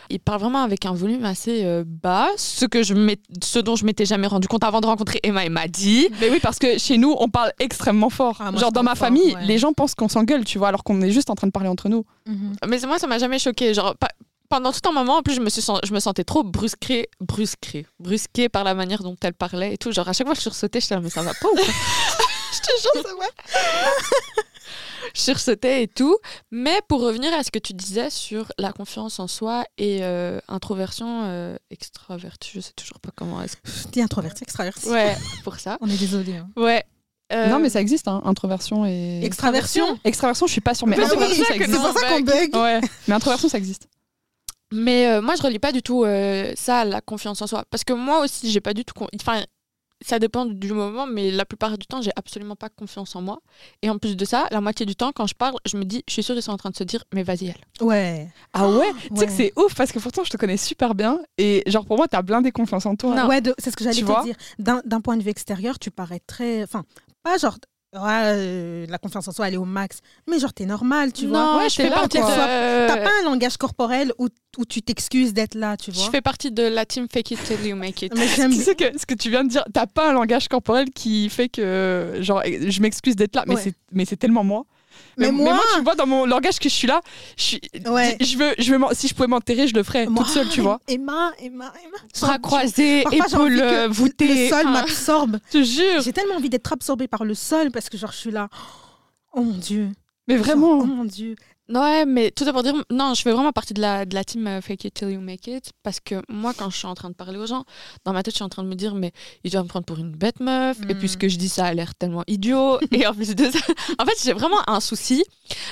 [0.10, 2.94] ils parlent vraiment avec un volume assez euh, bas ce que je
[3.44, 6.30] ce dont je m'étais jamais rendu compte avant de rencontrer Emma et m'a dit Mais
[6.30, 8.38] oui, parce que chez nous, on parle extrêmement fort.
[8.40, 9.46] Ah, moi, Genre, dans ma fort, famille, ouais.
[9.46, 11.70] les gens pensent qu'on s'engueule, tu vois, alors qu'on est juste en train de parler
[11.70, 12.06] entre nous.
[12.68, 13.74] Mais moi, ça m'a jamais choqué.
[13.74, 14.10] Genre, pas-
[14.50, 17.86] pendant tout un moment, en plus, je me, suis je me sentais trop brusquée, brusquée,
[18.00, 19.92] brusquée par la manière dont elle parlait et tout.
[19.92, 21.64] Genre, à chaque fois que je sursautais, j'étais là, mais ça va pas ou quoi?
[22.54, 23.26] Je te jure, ça va.
[25.14, 26.18] Je sursautais et tout.
[26.52, 30.40] Mais pour revenir à ce que tu disais sur la confiance en soi et euh,
[30.48, 33.90] introversion, euh, extravertie, je sais toujours pas comment est-ce que...
[33.92, 34.88] T'es introverti, extraverti.
[34.90, 35.78] Ouais, pour ça.
[35.82, 36.38] On est désolé.
[36.38, 36.50] hein.
[36.56, 36.84] Ouais.
[37.34, 39.22] Euh, Non, mais ça existe, hein, introversion et.
[39.24, 40.00] Extraversion?
[40.06, 41.82] Extraversion, je suis pas sûre, mais Bah oui, introversion, c'est ça que C'est existe.
[41.92, 42.56] pour ça qu'on bug.
[42.56, 43.88] Ouais, mais introversion, ça existe.
[44.74, 47.64] Mais euh, moi, je relie pas du tout euh, ça à la confiance en soi.
[47.70, 48.94] Parce que moi aussi, j'ai pas du tout.
[49.16, 49.42] Enfin,
[50.06, 53.40] ça dépend du moment, mais la plupart du temps, j'ai absolument pas confiance en moi.
[53.82, 56.04] Et en plus de ça, la moitié du temps, quand je parle, je me dis,
[56.08, 57.86] je suis sûre, ils sont en train de se dire, mais vas-y, elle.
[57.86, 58.28] Ouais.
[58.54, 58.92] Ah ouais?
[59.02, 59.26] Tu sais Ouais.
[59.26, 62.08] que c'est ouf parce que pourtant, je te connais super bien et genre, pour moi,
[62.08, 63.16] t'as blindé confiance en toi.
[63.16, 63.28] Non.
[63.28, 64.36] Ouais, c'est ce que j'allais te dire.
[64.60, 66.62] D'un point de vue extérieur, tu parais très.
[66.64, 66.84] Enfin,
[67.24, 67.58] pas genre.
[67.98, 70.00] Ouais, euh, la confiance en soi, elle est au max.
[70.30, 71.40] Mais genre, t'es normal, tu vois.
[71.54, 72.24] non, Ouais, je fais partie de.
[72.24, 76.04] T'as pas un langage corporel où, où tu t'excuses d'être là, tu vois.
[76.06, 78.14] Je fais partie de la team Fake It Till You Make It.
[78.18, 80.48] Mais j'aime Tu sais que ce que tu viens de dire, t'as pas un langage
[80.48, 83.62] corporel qui fait que, genre, je m'excuse d'être là, mais Ouais.
[83.64, 83.74] c'est,
[85.18, 85.46] mais moi.
[85.46, 87.02] Mais moi- tu vois, dans mon langage que je suis là,
[87.38, 88.18] je suis, Ouais.
[88.20, 90.62] je veux, je veux, si je pouvais m'enterrer, je le ferais Moi, toute seule, tu
[90.62, 90.80] vois.
[90.88, 91.98] Emma, Emma, Emma.
[92.22, 94.46] Bras croisés, épaules euh, voûtées.
[94.46, 95.40] Le sol Enfin, m'absorbe.
[95.54, 96.02] Je te jure.
[96.02, 98.50] J'ai tellement envie d'être absorbée par le sol parce que genre, je suis là.
[99.34, 99.90] Oh mon Dieu.
[100.28, 100.72] Mais Genre, vraiment.
[100.80, 101.36] Oh mon Dieu.
[101.70, 104.24] Ouais, mais tout ça pour dire, non, je fais vraiment partie de la, de la
[104.24, 105.72] team euh, Fake It Till You Make It.
[105.84, 107.66] Parce que moi, quand je suis en train de parler aux gens,
[108.06, 109.12] dans ma tête, je suis en train de me dire, mais
[109.44, 110.78] ils doivent me prendre pour une bête meuf.
[110.90, 111.10] Et puis Mm.
[111.10, 112.80] ce que je dis, ça a l'air tellement idiot.
[112.92, 113.60] et en plus de ça,
[114.00, 115.26] en fait, j'ai vraiment un souci.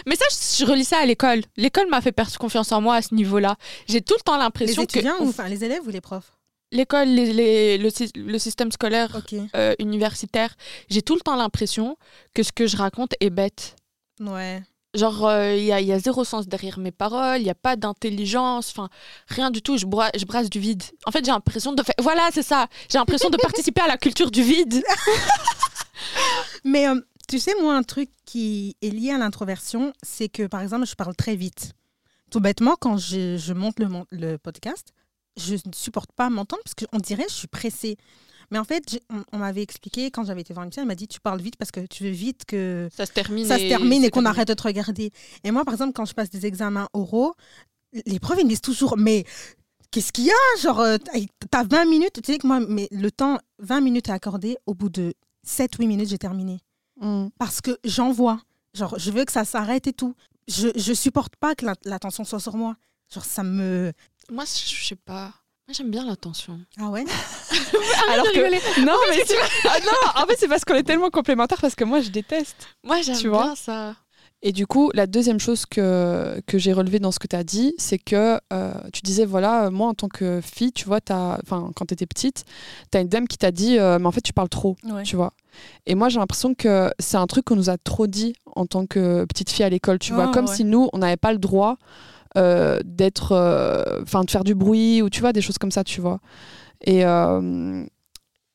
[0.05, 1.41] Mais ça, je, je relis ça à l'école.
[1.55, 3.55] L'école m'a fait perdre confiance en moi à ce niveau-là.
[3.87, 4.97] J'ai tout le temps Les l'impression que.
[4.99, 6.33] étudiants ou enfin les élèves ou les profs?
[6.73, 9.21] L'école, les- les- le, le système scolaire
[9.55, 10.55] euh, universitaire,
[10.89, 11.95] j'ai tout le temps l'impression
[12.33, 13.77] que ce que je raconte est bête.
[14.19, 14.61] Ouais.
[14.95, 18.89] Genre, il y, a, zéro sens derrière mes paroles, il n'y a pas d'intelligence, enfin,
[19.27, 20.83] rien du tout, je, brasse du vide.
[21.05, 21.95] En fait, j'ai l'impression de faire...
[21.99, 24.83] Voilà, c'est ça, j'ai l'impression de participer à la culture du vide.
[26.63, 30.61] Mais euh, tu sais, moi, un truc qui est lié à l'introversion, c'est que, par
[30.61, 31.73] exemple, je parle très vite.
[32.31, 34.93] Tout bêtement, quand je, monte le, le podcast,
[35.37, 37.97] je ne supporte pas m'entendre parce qu'on dirait que je suis pressée.
[38.51, 40.95] Mais en fait, on, on m'avait expliqué, quand j'avais été voir une psy, elle m'a
[40.95, 43.45] dit Tu parles vite parce que tu veux vite que Ça se termine.
[43.45, 45.11] ça se termine et qu'on arrête de te regarder.
[45.43, 47.33] Et moi, par exemple, quand je passe des examens oraux,
[48.05, 49.25] les profs, ils me disent toujours Mais
[49.91, 50.59] qu'est-ce qu'il y a?
[50.61, 50.97] Genre, euh,
[51.51, 52.21] t'as 20 minutes.
[52.23, 54.57] Tu sais que moi, mais le temps, 20 minutes est accordé.
[54.65, 55.13] Au bout de
[55.47, 56.59] 7-8 minutes, j'ai terminé
[57.01, 57.27] Mm.
[57.37, 58.39] parce que j'envoie.
[58.73, 60.15] Genre, je veux que ça s'arrête et tout.
[60.47, 62.75] Je, je supporte pas que la- l'attention soit sur moi.
[63.13, 63.91] Genre, ça me.
[64.31, 65.33] Moi, je je sais pas.
[65.67, 66.59] Moi, j'aime bien l'attention.
[66.79, 67.03] Ah ouais?
[68.13, 68.39] Alors que
[68.85, 69.35] non, mais c'est-
[69.67, 72.67] Ah non, en fait c'est parce qu'on est tellement complémentaires parce que moi je déteste.
[72.83, 73.95] Moi, j'aime Tu vois bien ça.
[74.43, 77.43] Et du coup, la deuxième chose que, que j'ai relevée dans ce que tu as
[77.43, 81.39] dit, c'est que euh, tu disais, voilà, moi en tant que fille, tu vois, t'as-
[81.41, 82.45] enfin, quand tu étais petite,
[82.91, 85.01] tu as une dame qui t'a dit, euh, mais en fait, tu parles trop, Ouais.
[85.01, 85.33] tu vois.
[85.87, 88.85] Et moi, j'ai l'impression que c'est un truc qu'on nous a trop dit en tant
[88.85, 90.55] que petite fille à l'école, tu vois, comme ouais.
[90.55, 91.77] si nous, on n'avait pas le droit
[92.83, 96.01] d'être, euh, enfin, de faire du bruit ou tu vois, des choses comme ça, tu
[96.01, 96.19] vois.
[96.83, 97.05] Et.
[97.05, 97.85] euh,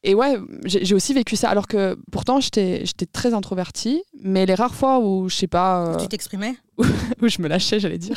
[0.03, 4.55] et ouais, j'ai aussi vécu ça, alors que pourtant j'étais j'étais très introvertie, mais les
[4.55, 6.55] rares fois où, je sais pas, euh, Tu t'exprimais?
[6.79, 8.17] où je me lâchais, j'allais dire.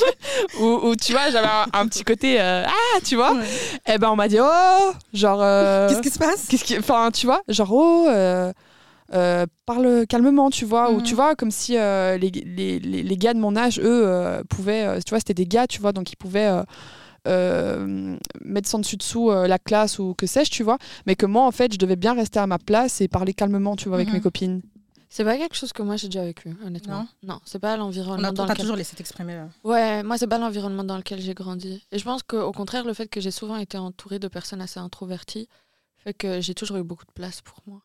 [0.60, 3.34] où, où, tu vois, j'avais un, un petit côté euh, ah, tu vois.
[3.34, 3.44] Ouais.
[3.92, 6.46] Et ben on m'a dit oh, genre euh, Qu'est-ce qui se passe?
[6.46, 8.08] qu'est-ce qui enfin tu vois, genre oh
[9.14, 11.02] euh, parle calmement, tu vois, ou Mhm.
[11.02, 14.42] tu vois comme si euh, les, les, les, les gars de mon âge eux euh,
[14.48, 16.62] pouvaient euh, tu vois, c'était des gars, tu vois, donc ils pouvaient euh,
[17.28, 21.26] euh, mettre sans dessus dessous euh, la classe ou que sais-je, tu vois, mais que
[21.26, 23.96] moi en fait, je devais bien rester à ma place et parler calmement, tu vois,
[23.96, 24.14] avec Mhm.
[24.14, 24.62] mes copines.
[25.08, 27.06] C'est pas quelque chose que moi j'ai déjà vécu, honnêtement.
[27.22, 28.56] Non, c'est pas On l'environnement a dans lequel.
[28.58, 29.40] toujours laissé t'exprimer.
[29.64, 31.82] Ouais, moi c'est pas l'environnement dans lequel j'ai grandi.
[31.92, 34.80] Et je pense qu'au contraire, le fait que j'ai souvent été entourée de personnes assez
[34.80, 35.48] introverties
[35.96, 37.80] fait que j'ai toujours eu beaucoup de place pour moi.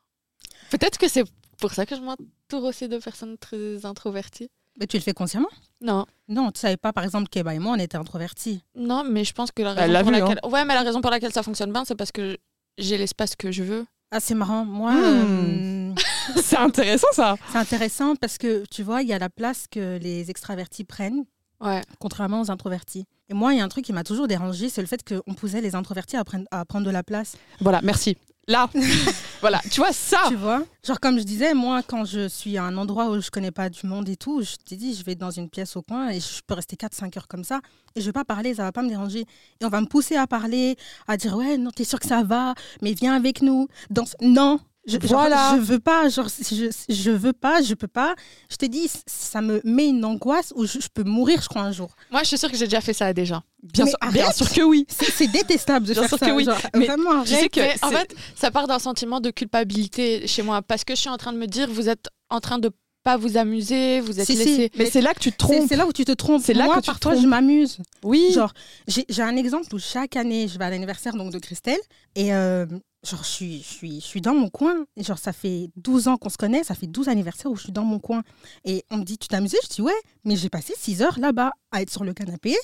[0.72, 1.24] Peut-être que c'est
[1.60, 4.50] pour ça que je m'entoure aussi de personnes très introverties.
[4.80, 5.50] Mais tu le fais consciemment?
[5.82, 8.64] Non, Non, tu savais pas, par exemple, qu'Eba et moi, on était introvertis.
[8.76, 10.82] non, mais je pense que la Elle raison l'a pour vu, laquelle, ouais, mais la
[10.84, 12.38] raison pour laquelle ça fonctionne bien, c'est parce que
[12.78, 13.86] j'ai l'espace que je veux.
[14.12, 14.66] Ah, c'est marrant.
[14.66, 15.94] Moi, Hmm.
[15.94, 15.94] euh,
[16.42, 17.36] c'est intéressant ça.
[17.52, 21.26] c'est intéressant parce que, tu vois, il y a la place que les extravertis prennent,
[21.62, 21.82] Ouais.
[22.00, 23.06] contrairement aux introvertis.
[23.30, 25.34] Et moi, il y a un truc qui m'a toujours dérangé, c'est le fait qu'on
[25.34, 27.38] poussait les introvertis à prendre, à prendre de la place.
[27.60, 28.18] Voilà, merci.
[28.48, 28.70] Là,
[29.42, 30.24] voilà, tu vois ça.
[30.28, 30.64] Tu vois?
[30.84, 33.70] Genre, comme je disais, moi, quand je suis à un endroit où je connais pas
[33.70, 36.20] du monde et tout, je t'ai dit, je vais dans une pièce au coin et
[36.20, 37.62] je peux rester 4-5 heures comme ça
[37.96, 39.26] et je vais pas parler, ça va pas me déranger.
[39.60, 40.76] Et on va me pousser à parler,
[41.08, 43.68] à dire, ouais, non, t'es sûr que ça va, mais viens avec nous.
[43.90, 44.06] Dans...
[44.22, 45.54] Non je, genre, Voilà.
[45.56, 48.16] je veux pas, genre, je, je veux pas, je peux pas.
[48.50, 51.62] Je te dis, ça me met une angoisse où je, je peux mourir, je crois,
[51.62, 51.96] un jour.
[52.12, 53.42] Moi, je suis sûre que j'ai déjà fait ça à des gens.
[53.62, 54.86] Bien, Mais sûr, bien sûr que oui.
[54.90, 56.26] C'est détestable de Bien faire sûr ça.
[56.26, 56.46] que oui.
[56.46, 60.42] genre, Mais vraiment, tu sais que en fait, ça part d'un sentiment de culpabilité chez
[60.42, 62.72] moi parce que je suis en train de me dire, vous êtes en train de
[63.04, 64.70] pas vous amuser, vous êtes Si.
[64.78, 65.66] Mais c'est là que tu te trompes.
[65.68, 66.42] c'est là où tu te trompes.
[66.44, 67.78] C'est là Moi, que tu parfois, je m'amuse.
[68.04, 68.32] Oui.
[68.34, 68.54] Genre,
[68.88, 71.80] j'ai j'ai un exemple où chaque année, je vais à l'anniversaire donc de Christelle
[72.16, 72.66] et euh,
[73.04, 74.86] genre, je suis, je, suis, je suis dans mon coin.
[74.98, 77.64] Et genre, ça fait 12 ans qu'on se connaît, ça fait 12 anniversaires où je
[77.64, 78.24] suis dans mon coin.
[78.66, 79.92] Et on me dit, tu amusé Je dis, ouais,
[80.24, 82.56] mais j'ai passé 6 heures là-bas à être sur le canapé,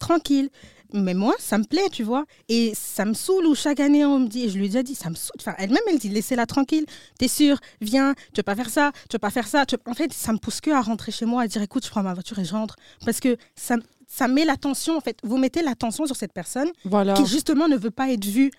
[0.00, 0.50] tranquille.
[0.92, 2.24] Mais moi, ça me plaît, tu vois.
[2.48, 4.82] Et ça me saoule où chaque année, on me dit, et je lui ai déjà
[4.82, 5.32] dit, ça me saoule.
[5.40, 6.86] Enfin, elle-même, elle dit, laissez-la tranquille.
[7.18, 9.66] T'es sûr Viens, tu veux pas faire ça, tu veux pas faire ça.
[9.66, 11.84] tu veux- En fait, ça me pousse que à rentrer chez moi, à dire, écoute,
[11.84, 12.76] je prends ma voiture et je rentre.
[13.04, 13.76] Parce que ça,
[14.06, 15.18] ça met l'attention, en fait.
[15.24, 17.14] Vous mettez l'attention sur cette personne Voilà.
[17.14, 18.52] qui, justement, ne veut pas être vue.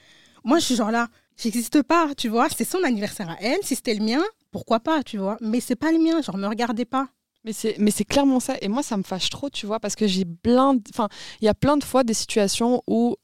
[0.44, 2.48] Moi, je suis genre là, j'existe pas, tu vois.
[2.50, 3.60] C'est son anniversaire à elle.
[3.64, 5.38] Si c'était le mien, pourquoi pas, tu vois.
[5.42, 7.08] Mais c'est pas le mien, genre, me regardez pas.
[7.44, 8.56] Mais c'est, mais c'est clairement ça.
[8.62, 10.78] Et moi, ça me fâche trop, tu vois, parce que j'ai plein.
[10.94, 11.10] Enfin,
[11.42, 13.16] il y a plein de fois des situations où,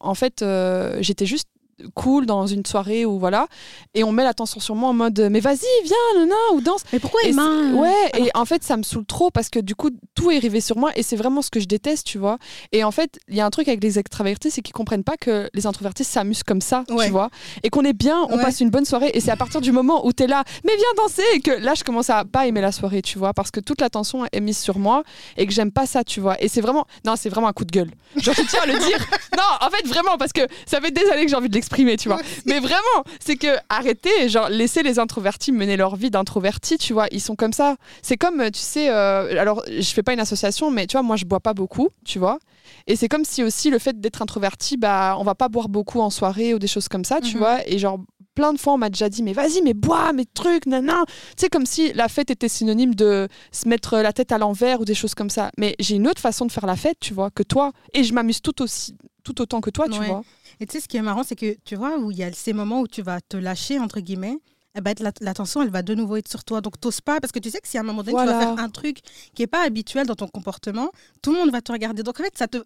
[0.00, 1.48] en fait, euh, j'étais juste
[1.94, 3.46] cool dans une soirée ou voilà,
[3.94, 6.82] et on met l'attention sur moi en mode mais vas-y, viens, nana, ou danse.
[6.92, 9.74] Mais pourquoi Et Emma ouais, et en fait, ça me saoule trop parce que du
[9.74, 12.38] coup, tout est arrivé sur moi et c'est vraiment ce que je déteste, tu vois.
[12.72, 15.16] Et en fait, il y a un truc avec les extravertis, c'est qu'ils comprennent pas
[15.16, 17.06] que les introvertis s'amusent comme ça, Ouais.
[17.06, 17.30] tu vois.
[17.62, 18.42] Et qu'on est bien, on Ouais.
[18.42, 20.74] passe une bonne soirée et c'est à partir du moment où tu es là, mais
[20.76, 23.50] viens danser, et que là, je commence à pas aimer la soirée, tu vois, parce
[23.50, 25.02] que toute l'attention est mise sur moi
[25.36, 26.40] et que j'aime pas ça, tu vois.
[26.42, 27.90] Et c'est vraiment, non, c'est vraiment un coup de gueule.
[28.16, 28.98] Genre, je tiens à le dire.
[29.36, 31.96] Non, en fait, vraiment, parce que ça fait des années que j'ai envie de l'exprimer,
[31.96, 32.20] tu vois.
[32.46, 37.06] Mais vraiment, c'est que arrêtez, genre laissez les introvertis mener leur vie d'introvertis, tu vois,
[37.12, 37.76] ils sont comme ça.
[38.02, 41.16] C'est comme, tu sais, euh, alors je fais pas une association, mais tu vois, moi
[41.16, 42.38] je bois pas beaucoup, tu vois.
[42.86, 46.00] Et c'est comme si aussi le fait d'être introverti, bah on va pas boire beaucoup
[46.00, 47.38] en soirée ou des choses comme ça, tu Mhm.
[47.38, 47.68] vois.
[47.68, 47.98] Et genre
[48.34, 51.04] plein de fois on m'a déjà dit, mais vas-y, mais bois, mes trucs, nanan.
[51.06, 54.80] Tu sais, comme si la fête était synonyme de se mettre la tête à l'envers
[54.80, 55.50] ou des choses comme ça.
[55.58, 57.72] Mais j'ai une autre façon de faire la fête, tu vois, que toi.
[57.92, 60.06] Et je m'amuse tout aussi tout autant que toi, tu Ouais.
[60.06, 60.22] vois.
[60.60, 62.32] Et tu sais, ce qui est marrant, c'est que tu vois, où il y a
[62.32, 64.36] ces moments où tu vas te lâcher, entre guillemets,
[64.76, 66.60] eh ben, la- l'attention, elle va de nouveau être sur toi.
[66.60, 68.38] Donc, t'oses pas, parce que tu sais que si à un moment donné, tu vas
[68.40, 68.98] faire un truc
[69.34, 70.90] qui est pas habituel dans ton comportement,
[71.22, 72.02] tout le monde va te regarder.
[72.02, 72.58] Donc, en fait, ça te...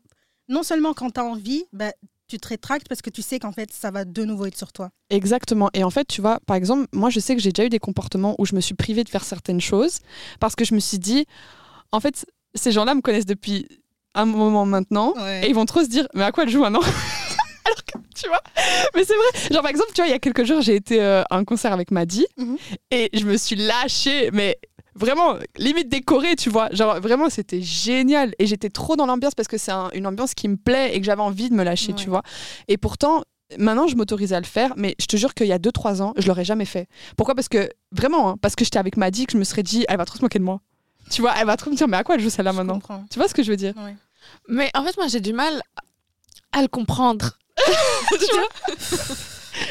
[0.48, 1.92] non seulement quand tu as envie, ben,
[2.26, 4.72] tu te rétractes parce que tu sais qu'en fait, ça va de nouveau être sur
[4.72, 4.90] toi.
[5.11, 5.70] Exactement.
[5.72, 7.78] Et en fait, tu vois, par exemple, moi, je sais que j'ai déjà eu des
[7.78, 10.00] comportements où je me suis privée de faire certaines choses
[10.40, 11.26] parce que je me suis dit,
[11.92, 13.68] en fait, ces gens-là me connaissent depuis
[14.14, 16.80] un moment maintenant et ils vont trop se dire, mais à quoi elle joue maintenant?
[17.66, 18.40] Alors que, tu vois,
[18.94, 19.48] mais c'est vrai.
[19.53, 21.44] Genre, par exemple, tu vois, il y a quelques jours, j'ai été euh, à un
[21.44, 22.57] concert avec Maddy Mhm.
[22.90, 24.59] et je me suis lâchée, mais
[24.94, 26.68] vraiment, limite décorée, tu vois.
[26.72, 28.35] Genre, vraiment, c'était génial.
[28.38, 31.00] Et j'étais trop dans l'ambiance parce que c'est un- une ambiance qui me plaît et
[31.00, 32.22] que j'avais envie de me lâcher, tu vois.
[32.68, 33.22] Et pourtant,
[33.59, 36.12] maintenant, je m'autorise à le faire, mais je te jure qu'il y a 2-3 ans,
[36.16, 36.87] je l'aurais jamais fait.
[37.16, 37.35] Pourquoi?
[37.35, 39.96] Parce que, vraiment, hein, parce que j'étais avec Maddy, que je me serais dit, elle
[39.96, 40.61] va trop se moquer de moi.
[41.11, 42.74] Tu vois, elle va trop me dire, mais à quoi elle joue celle-là maintenant?
[42.74, 43.05] comprends.
[43.11, 43.74] Tu vois ce que je veux dire?
[43.77, 43.94] Ouais.
[44.48, 45.61] Mais en fait, moi, j'ai du mal
[46.53, 47.38] à le comprendre.
[48.11, 48.49] Tu vois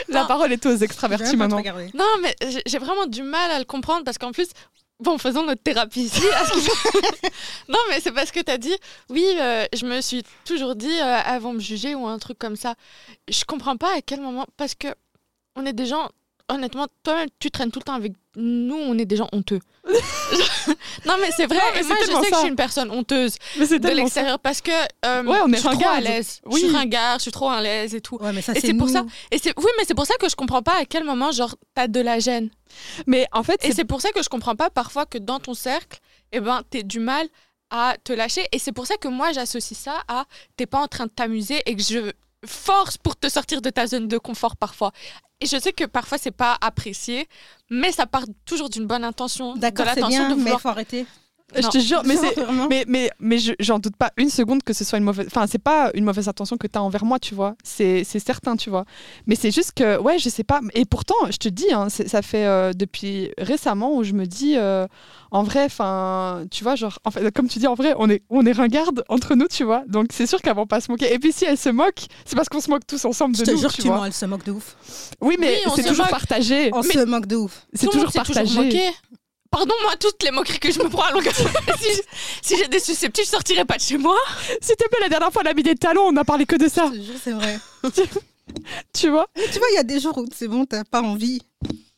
[0.08, 0.28] La Non.
[0.28, 1.62] parole est aux extravertis maintenant.
[1.94, 4.48] Non, mais j'ai- vraiment du mal à le comprendre parce qu'en plus,
[5.02, 6.24] bon, faisons notre thérapie ici.
[6.30, 7.28] à ce que-
[7.70, 8.76] non, mais c'est parce que tu as dit,
[9.10, 12.40] oui, euh, je me suis toujours dit euh, avant de me juger ou un truc
[12.40, 12.76] comme ça.
[13.30, 14.88] Je comprends pas à quel moment, parce que
[15.58, 16.10] on est des gens,
[16.54, 19.60] honnêtement, toi-même, tu traînes tout le temps avec nous, on est des gens honteux.
[21.06, 23.36] non, mais c'est vrai, Non, mais moi, je sais que je suis une personne honteuse
[23.60, 24.72] Mais de l'extérieur parce que
[25.06, 26.42] euh, Ouais, on est je suis trop à l'aise.
[26.46, 26.62] Oui.
[26.62, 28.18] Je suis ringard, je suis trop à l'aise et tout.
[28.18, 29.06] Ouais, mais ça, Et c'est pour ça.
[29.32, 31.56] Et c'est oui, mais c'est pour ça que je comprends pas à quel moment genre
[31.76, 32.50] t'as de la gêne.
[33.08, 35.40] Mais en fait, Et c'est c'est pour ça que je comprends pas parfois que dans
[35.40, 36.00] ton cercle,
[36.32, 37.28] eh ben t'es du mal
[37.70, 38.46] à te lâcher.
[38.52, 41.62] Et c'est pour ça que moi j'associe ça à t'es pas en train de t'amuser
[41.66, 42.12] et que je
[42.46, 44.92] force pour te sortir de ta zone de confort parfois.
[45.42, 47.28] Et je sais que parfois c'est pas apprécié,
[47.70, 49.56] mais ça part toujours d'une bonne intention.
[49.56, 50.62] D'accord, de c'est l'intention de mais vouloir.
[50.62, 51.06] faut arrêter.
[51.62, 52.16] Je te jure, mais.
[52.70, 55.28] Mais, mais, mais je- j'en doute pas une seconde que ce soit une mauvaise.
[55.28, 57.56] Enfin, c'est pas une mauvaise intention que tu as envers moi, tu vois.
[57.64, 58.86] C'est c'est certain, tu vois.
[59.28, 60.62] Mais c'est juste que, ouais, je sais pas.
[60.74, 64.56] Et pourtant, je te dis, hein, ça fait euh, depuis récemment où je me dis,
[64.58, 64.88] euh,
[65.32, 68.24] en vrai, enfin, tu vois, genre, en fait, comme tu dis, en vrai, on est,
[68.30, 69.84] on est ringarde entre nous, tu vois.
[69.88, 71.14] Donc c'est sûr qu'elles vont pas se moquer.
[71.14, 73.46] Et puis si elles se moquent, c'est parce qu'on se moque tous ensemble Je de
[73.48, 73.98] te nous, jure tu que vois.
[73.98, 74.76] moi, elle se moque de ouf.
[75.22, 76.12] Oui, mais Oui, c'est toujours moque.
[76.12, 76.70] partagé.
[76.74, 77.68] On se moque de ouf.
[77.74, 78.92] C'est toujours partagé.
[79.54, 79.68] Toujours moqué.
[79.68, 81.34] Pardon, moi, toutes les moqueries que je me prends à longueur.
[81.80, 82.02] si
[82.42, 84.18] si j'ai des susceptibles, je sortirais pas de chez moi.
[84.62, 86.56] S'il te plaît, la dernière fois, on a mis des talons, on a parlé que
[86.56, 87.58] de ça, Je te jure, c'est vrai.
[88.94, 89.28] tu vois?
[89.36, 91.42] Mais tu vois, il y a des jours où c'est bon, t'as pas envie.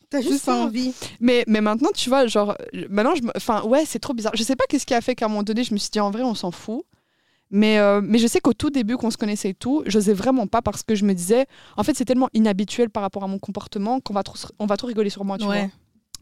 [0.08, 0.92] T'as juste pas envie.
[1.20, 2.56] Mais, mais maintenant, tu vois, genre,
[2.88, 4.32] maintenant, je me- enfin, ouais, c'est trop bizarre.
[4.36, 5.98] Je sais pas qu'est-ce qui a fait qu'à un moment donné, je me suis dit,
[6.00, 6.84] en vrai, on s'en fout.
[7.50, 10.46] Mais, euh, mais je sais qu'au tout début, qu'on se connaissait et tout, j'osais vraiment
[10.46, 13.38] pas parce que je me disais, en fait, c'est tellement inhabituel par rapport à mon
[13.38, 15.62] comportement qu'on va trop, on va trop rigoler sur moi, tu Ouais.
[15.62, 15.70] vois.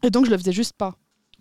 [0.03, 0.95] Et donc, je le faisais juste pas.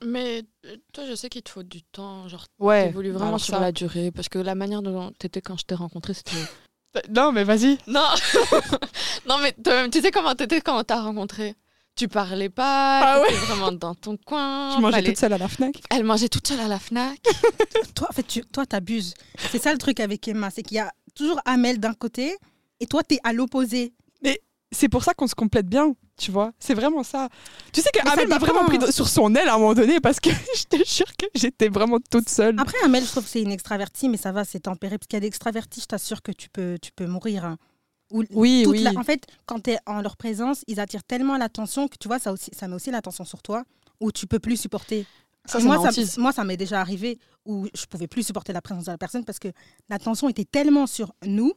[0.04, 2.28] Mais euh, toi, je sais qu'il te faut du temps.
[2.28, 2.86] Genre, Ouais.
[2.88, 4.10] t'évolues vraiment alors sur ça- la durée.
[4.10, 6.36] Parce que la manière dont t'étais quand je t'ai rencontré, c'était.
[7.10, 7.78] Non, mais vas-y.
[7.86, 8.04] Non
[9.28, 11.54] Non, mais toi-même, tu sais comment t'étais quand on t'a rencontré?
[11.96, 14.70] Tu parlais pas, Ah t'étais vraiment dans ton coin.
[14.76, 15.80] Je mangeais fallait- toute seule à la Fnac.
[15.90, 17.20] Elle mangeait toute seule à la Fnac.
[17.94, 19.14] Toi, en fait, tu, toi, t'abuses.
[19.52, 22.36] C'est ça le truc avec Emma, c'est qu'il y a toujours Amel d'un côté
[22.80, 23.92] et toi, t'es à l'opposé.
[24.72, 26.52] C'est pour ça qu'on se complète bien, tu vois.
[26.58, 27.28] C'est vraiment ça.
[27.72, 30.30] Tu sais qu'Amel m'a vraiment pris sur son aile à un moment donné parce que
[30.56, 32.54] je te jure que j'étais vraiment toute seule.
[32.58, 34.98] Après, Amel, je trouve que c'est une extravertie, mais ça va, c'est tempéré.
[34.98, 37.44] Parce qu'il y a des extravertis, je t'assure que tu peux, tu peux mourir.
[37.44, 37.58] hein.
[38.10, 38.80] Ou Oui, oui.
[38.82, 42.06] la- En fait, quand tu es en leur présence, ils attirent tellement l'attention que tu
[42.06, 43.64] vois, ça, aussi, ça met aussi l'attention sur toi,
[44.00, 45.06] où tu peux plus supporter.
[45.46, 46.16] Ça, moi, ça, hantise.
[46.18, 49.24] moi, ça m'est déjà arrivé où je pouvais plus supporter la présence de la personne
[49.24, 49.48] parce que
[49.88, 51.52] l'attention était tellement sur nous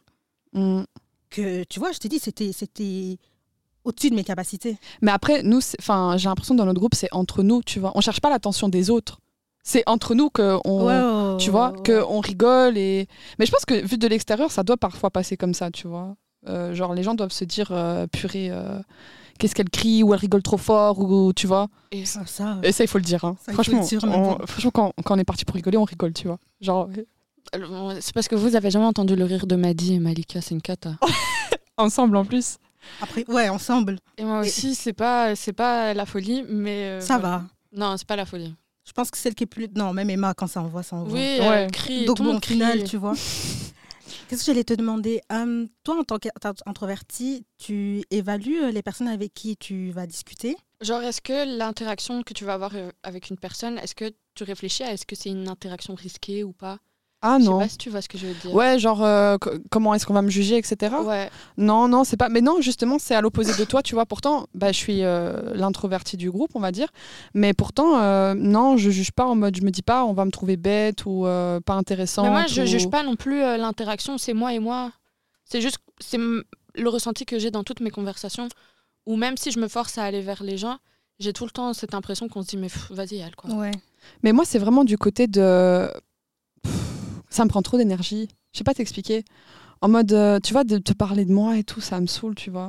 [0.53, 0.83] Mm.
[1.29, 3.17] que, tu vois, je t'ai dit, c'était, c'était
[3.88, 4.78] au-dessus de mes capacités.
[5.02, 7.91] Mais après, nous, enfin, j'ai l'impression que dans notre groupe, c'est entre nous, tu vois.
[7.95, 9.19] On cherche pas l'attention des autres.
[9.63, 13.08] C'est entre nous que on, tu vois, que on rigole et.
[13.39, 16.15] Mais je pense que vu de l'extérieur, ça doit parfois passer comme ça, tu vois.
[16.47, 18.80] Euh, genre les gens doivent se dire, euh, purée, euh,
[19.39, 21.67] qu'est-ce qu'elle crie ou elle rigole trop fort ou tu vois.
[21.91, 23.26] Et Ça, ça, Et ça, il faut le dire.
[23.26, 23.36] hein.
[23.45, 24.45] Ça, franchement, le dire, mais on- bon.
[24.47, 26.38] franchement, quand, quand on est parti pour rigoler, on rigole, tu vois.
[26.62, 26.88] Genre
[28.02, 30.62] c'est parce que vous avez jamais entendu le rire de Maddy et Malika, c'est une
[30.62, 30.95] cata.
[31.78, 32.58] ensemble en plus.
[33.02, 36.86] Après, ouais, ensemble, Et moi Et- aussi, c'est pas, c'est pas la folie, mais.
[36.86, 37.38] euh, ça voilà.
[37.38, 37.43] va.
[37.73, 38.56] Non, c'est pas la folie.
[38.86, 39.67] Je pense que celle qui est plus.
[39.76, 41.13] Non, même Emma, quand ça envoie, ça envoie.
[41.13, 41.45] Oui, Ouais.
[41.63, 42.54] elle crie, Donc, bon, au monde crie.
[42.54, 43.13] final, tu vois.
[44.30, 49.08] Qu'est-ce que j'allais te demander Hum, Toi, en tant qu'introverti, tu évalues euh, les personnes
[49.08, 50.56] avec qui tu vas discuter?
[50.82, 54.43] Genre, est-ce que l'interaction que tu vas avoir euh, avec une personne, est-ce que tu
[54.43, 56.78] réfléchis à est-ce que c'est une interaction risquée ou pas?
[57.21, 57.60] Ah Je sais non.
[57.60, 58.53] pas si tu vois ce que je veux dire.
[58.53, 60.95] Ouais, genre euh, co- comment est-ce qu'on va me juger, etc.
[61.03, 61.30] Ouais.
[61.58, 62.30] Non, non, c'est pas.
[62.30, 64.06] Mais non, justement, c'est à l'opposé de toi, tu vois.
[64.06, 66.89] Pourtant, bah, je suis euh, l'introverti du groupe, on va dire.
[67.34, 70.25] Mais pourtant, euh, non, je juge pas en mode, je me dis pas, on va
[70.25, 72.23] me trouver bête ou euh, pas intéressant.
[72.23, 74.91] Mais moi, je juge pas non plus euh, l'interaction, c'est moi et moi.
[75.43, 78.47] C'est juste, c'est le ressenti que j'ai dans toutes mes conversations,
[79.08, 80.77] où même si je me force à aller vers les gens,
[81.19, 83.49] j'ai tout le temps cette impression qu'on se dit, mais vas-y, elle, quoi.
[83.56, 83.71] Ouais.
[84.21, 85.89] Mais moi, c'est vraiment du côté de.
[86.62, 86.73] Pff,
[87.29, 88.27] Ça me prend trop d'énergie.
[88.53, 89.23] Je sais pas t'expliquer.
[89.81, 92.35] En mode, euh, tu vois, de te parler de moi et tout, ça me saoule,
[92.35, 92.67] tu vois.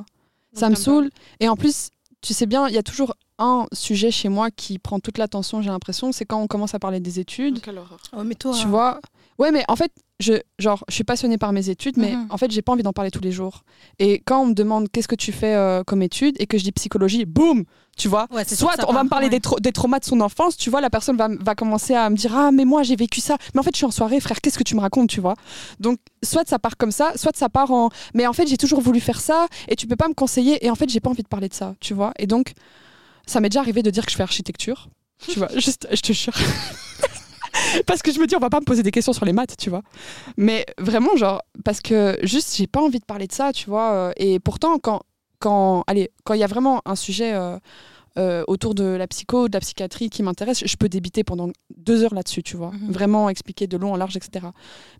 [0.52, 1.10] Donc, ça me saoule.
[1.40, 1.90] Et en plus,
[2.20, 5.62] tu sais bien, il y a toujours un sujet chez moi qui prend toute l'attention,
[5.62, 6.12] j'ai l'impression.
[6.12, 7.60] C'est quand on commence à parler des études.
[7.60, 8.00] Quelle horreur.
[8.16, 8.52] Oh, mais toi.
[8.52, 9.00] Tu vois
[9.38, 12.26] Ouais, mais en fait, je, genre, je suis passionnée par mes études, mais Mhm.
[12.30, 13.62] en fait, j'ai pas envie d'en parler tous les jours.
[14.00, 16.64] Et quand on me demande qu'est-ce que tu fais euh, comme étude et que je
[16.64, 17.64] dis psychologie, boum
[17.96, 19.38] Tu vois Ouais, Soit on va part, me parler ouais.
[19.38, 22.16] des, des traumas de son enfance, tu vois, la personne va, va commencer à me
[22.16, 23.36] dire Ah, mais moi, j'ai vécu ça.
[23.54, 25.34] Mais en fait, je suis en soirée, frère, qu'est-ce que tu me racontes, tu vois
[25.78, 28.80] Donc, soit ça part comme ça, soit ça part en Mais en fait, j'ai toujours
[28.80, 30.64] voulu faire ça et tu peux pas me conseiller.
[30.66, 32.54] Et en fait, j'ai pas envie de parler de ça, tu vois Et donc,
[33.26, 34.88] ça m'est déjà arrivé de dire que je fais architecture.
[35.28, 36.34] Tu vois, juste, je te jure.
[37.86, 39.56] parce que je me dis, on va pas me poser des questions sur les maths,
[39.56, 39.82] tu vois.
[40.36, 43.92] Mais vraiment, genre, parce que juste, j'ai pas envie de parler de ça, tu vois.
[43.92, 45.02] euh, Et pourtant, quand,
[45.38, 47.58] quand, allez, quand il y a vraiment un sujet euh,
[48.18, 52.02] euh, autour de la psycho, de la psychiatrie qui m'intéresse, je peux débiter pendant deux
[52.02, 52.72] heures là-dessus, tu vois.
[52.72, 52.90] Mhm.
[52.90, 54.46] Vraiment expliquer de long en large, etc.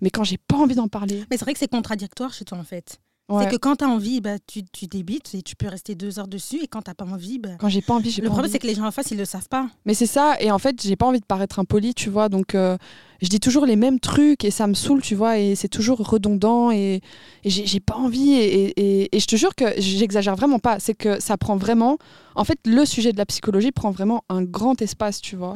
[0.00, 2.58] Mais quand j'ai pas envie d'en parler, Mais c'est vrai que c'est contradictoire chez toi,
[2.58, 2.98] en fait.
[3.28, 5.94] Ouais, C'est que quand tu as envie, bah, tu, tu débites et tu peux rester
[5.94, 6.60] deux heures dessus.
[6.62, 7.50] Et quand tu pas envie, bah...
[7.58, 9.18] quand j'ai pas envie, j'ai le pas problème, c'est que les gens en face, ils
[9.18, 9.68] le savent pas.
[9.84, 12.54] Mais c'est ça, et en fait, j'ai pas envie de paraître impoli, tu vois, donc
[12.54, 12.76] euh,
[13.22, 15.98] je dis toujours les mêmes trucs et ça me saoule, tu vois, et c'est toujours
[15.98, 17.00] redondant et,
[17.44, 20.78] et j'ai pas envie, et, et- et- et je te jure que j'exagère vraiment pas,
[20.80, 21.98] c'est que ça prend vraiment,
[22.34, 25.54] en fait, le sujet de la psychologie prend vraiment un grand espace, tu vois,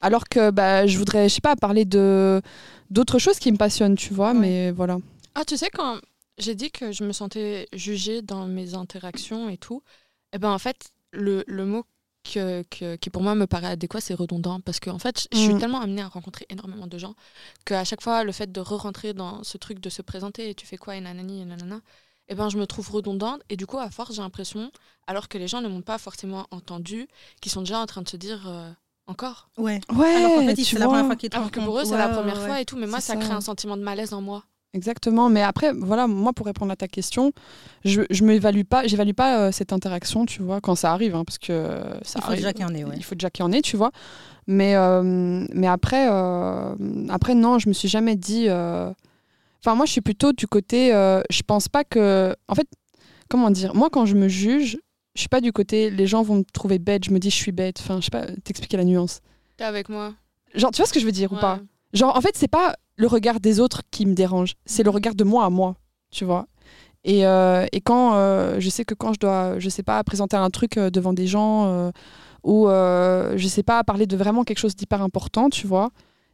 [0.00, 2.40] alors que bah, je voudrais, je sais pas, parler de
[2.90, 4.38] d'autres choses qui me passionnent, tu vois, Ouais.
[4.38, 4.98] mais voilà.
[5.34, 5.96] Ah, tu sais, quand
[6.38, 9.82] j'ai dit que je me sentais jugée dans mes interactions et tout,
[10.32, 11.84] eh ben en fait, le, le mot
[12.24, 14.60] que, que- qui pour moi me paraît adéquat, c'est redondant.
[14.60, 15.58] Parce qu'en fait, je suis Mm.
[15.60, 17.14] tellement amenée à rencontrer énormément de gens
[17.64, 20.66] qu'à chaque fois, le fait de re-rentrer dans ce truc de se présenter, et tu
[20.66, 21.80] fais quoi, et nanani, et nanana,
[22.28, 23.40] eh ben, je me trouve redondante.
[23.48, 24.70] Et du coup, à force, j'ai l'impression,
[25.06, 27.08] alors que les gens ne m'ont pas forcément entendu,
[27.40, 28.70] qu'ils sont déjà en train de se dire euh,
[29.06, 29.48] encore.
[29.56, 29.80] Ouais.
[29.96, 31.96] Ouais, Alors qu'en fait, c'est la première fois qu'ils te Alors que pour eux, c'est
[31.96, 32.76] la première ouais, fois et tout.
[32.76, 33.36] Mais moi, C'est ça crée ça.
[33.36, 34.44] un sentiment de malaise en moi.
[34.74, 37.32] Exactement, mais après, voilà, moi pour répondre à ta question,
[37.84, 41.24] je, je m'évalue pas, j'évalue pas euh, cette interaction, tu vois, quand ça arrive, hein,
[41.24, 42.36] parce que euh, ça Il faut arrive.
[42.40, 42.94] déjà qu'il y en ait, ouais.
[42.96, 43.90] Il faut déjà qu'il y en ait, tu vois.
[44.46, 46.74] Mais, euh, mais après, euh,
[47.08, 48.46] après, non, je me suis jamais dit.
[48.48, 48.92] euh,
[49.64, 50.94] Enfin, moi, je suis plutôt du côté.
[50.94, 52.34] euh, je pense pas que.
[52.46, 52.66] En fait,
[53.28, 54.78] comment dire Moi, quand je me juge,
[55.14, 55.90] je suis pas du côté.
[55.90, 57.04] Les gens vont me trouver bête.
[57.04, 57.78] Je me dis, je suis bête.
[57.80, 59.20] Enfin, je sais pas, t'expliquer la nuance.
[59.56, 60.14] T'es avec moi
[60.54, 61.58] Genre, tu vois ce que je veux dire ou pas?
[61.92, 65.14] Genre, en fait, c'est pas le regard des autres qui me dérange, c'est le regard
[65.14, 65.76] de moi à moi,
[66.10, 66.46] tu vois.
[67.04, 70.36] Et, euh, et quand euh, je sais que quand je dois, je sais pas, présenter
[70.36, 71.90] un truc euh, devant des gens
[72.44, 75.90] ou je sais pas, parler de vraiment quelque chose d'hyper important, tu vois,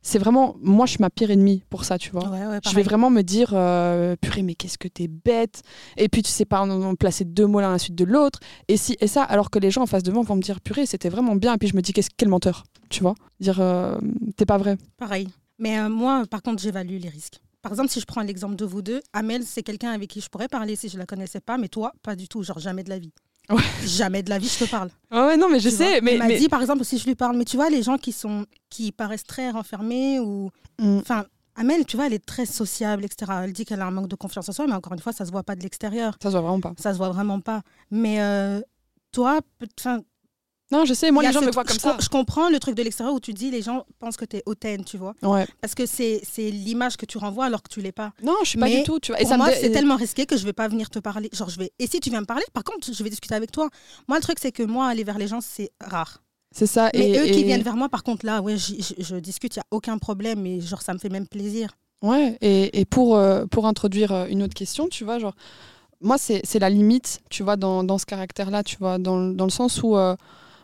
[0.06, 2.28] c'est vraiment, moi, je suis ma pire ennemie pour ça, tu vois.
[2.28, 5.62] Ouais, ouais, Je vais vraiment me dire, euh, purée, mais qu'est-ce que t'es bête.
[5.96, 8.04] Et puis tu sais pas en, en placer deux mots l'un à la suite de
[8.04, 8.38] l'autre.
[8.68, 10.60] Et si et ça, alors que les gens en face de moi vont me dire,
[10.60, 11.54] purée, c'était vraiment bien.
[11.54, 13.14] Et puis je me dis, qu'est-ce quel menteur, tu vois.
[13.40, 13.96] Dire, euh,
[14.36, 14.76] t'es pas vrai.
[14.98, 15.28] Pareil.
[15.58, 17.40] Mais euh, moi, par contre, j'évalue les risques.
[17.62, 20.28] Par exemple, si je prends l'exemple de vous deux, Amel, c'est quelqu'un avec qui je
[20.28, 22.42] pourrais parler si je la connaissais pas, mais toi, pas du tout.
[22.42, 23.12] Genre, jamais de la vie.
[23.50, 23.62] Ouais.
[23.84, 24.90] Jamais de la vie, je te parle.
[25.10, 25.86] ouais, non, mais je Tu vois?
[25.86, 27.82] sais, mais, m'a mais- dit, par exemple, si je lui parle, mais tu vois, les
[27.82, 30.50] gens qui, sont, qui paraissent très renfermés ou.
[30.78, 30.98] Mm.
[30.98, 31.24] Enfin,
[31.56, 33.30] Amel, tu vois, elle est très sociable, etc.
[33.44, 35.24] Elle dit qu'elle a un manque de confiance en soi, mais encore une fois, ça
[35.24, 36.16] se voit pas de l'extérieur.
[36.22, 36.72] ça se voit vraiment pas.
[36.78, 37.62] Ça se voit vraiment pas.
[37.90, 38.60] Mais euh,
[39.12, 39.40] toi,
[40.72, 41.90] Non, je sais, moi les gens me voient comme je, ça.
[41.92, 44.36] com- Je comprends le truc de l'extérieur où tu dis les gens pensent que tu
[44.38, 45.14] es hautaine, tu vois.
[45.22, 45.46] Ouais.
[45.60, 48.12] Parce que c'est l'image que tu renvoies alors que tu l'es pas.
[48.22, 48.98] Non, je suis pas Mais du tout.
[48.98, 49.20] Tu vois.
[49.20, 51.28] Et Pour ça moi, me c'est tellement risqué que je vais pas venir te parler.
[51.32, 51.70] Genre, je vais.
[51.78, 53.68] Et si tu viens me parler, par contre, je vais discuter avec toi.
[54.08, 56.22] Moi, le truc, c'est que moi, aller vers les gens, c'est rare.
[56.50, 56.90] C'est ça.
[56.94, 59.60] Mais et, eux qui viennent vers moi, par contre, là, ouais, je, discute, il y
[59.60, 60.46] a aucun problème.
[60.46, 61.76] Et genre, ça me fait même plaisir.
[62.02, 65.34] Ouais, et, et pour, euh, pour introduire euh, une autre question, tu vois, genre,
[66.00, 69.44] moi, c'est la limite, tu vois, dans, dans ce caractère-là, tu vois, dans, le- dans
[69.44, 70.14] le sens où, euh,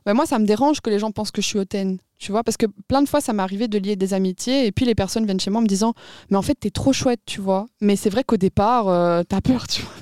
[0.06, 2.42] bah, moi, ça me dérange que les gens pensent que je suis hautaine, tu vois,
[2.42, 4.94] parce que plein de fois, ça m'est arrivé de lier des amitiés, et puis les
[4.94, 5.94] personnes viennent chez moi en me disant,
[6.30, 9.40] mais en fait, t'es trop chouette, tu vois, mais c'est vrai qu'au départ, euh, t'as
[9.40, 9.92] peur, tu vois.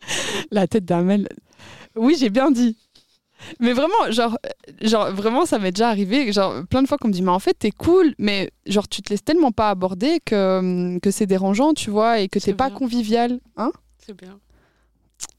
[0.50, 1.28] la tête d'Amel.
[1.94, 2.76] Oui, j'ai bien dit.
[3.60, 4.38] Mais vraiment, genre,
[4.80, 7.38] genre vraiment, ça m'est déjà arrivé, genre, plein de fois qu'on me dit, mais en
[7.38, 11.26] fait, t'es cool, mais genre, tu te laisses tellement pas aborder que, hum, que c'est
[11.26, 13.40] dérangeant, tu vois, et que C'est t'es pas convivial.
[13.56, 13.72] Hein
[14.04, 14.38] C'est bien.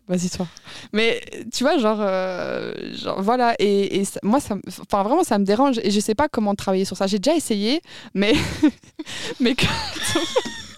[0.07, 0.47] Vas-y, toi.
[0.93, 1.21] Mais
[1.53, 5.37] tu vois, genre, euh, genre voilà, et, et ça- moi, ça, me- enfin, vraiment, ça
[5.37, 7.07] me dérange, et je sais pas comment travailler sur ça.
[7.07, 7.81] J'ai déjà essayé,
[8.13, 8.33] mais,
[9.41, 9.65] mais que-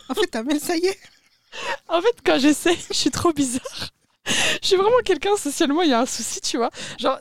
[0.09, 0.97] En fait, Amel, ça y est.
[1.89, 3.89] en fait, quand j'essaie, je suis trop bizarre.
[4.61, 6.69] Je suis vraiment quelqu'un, socialement, il y a un souci, tu vois.
[6.99, 7.19] Genre,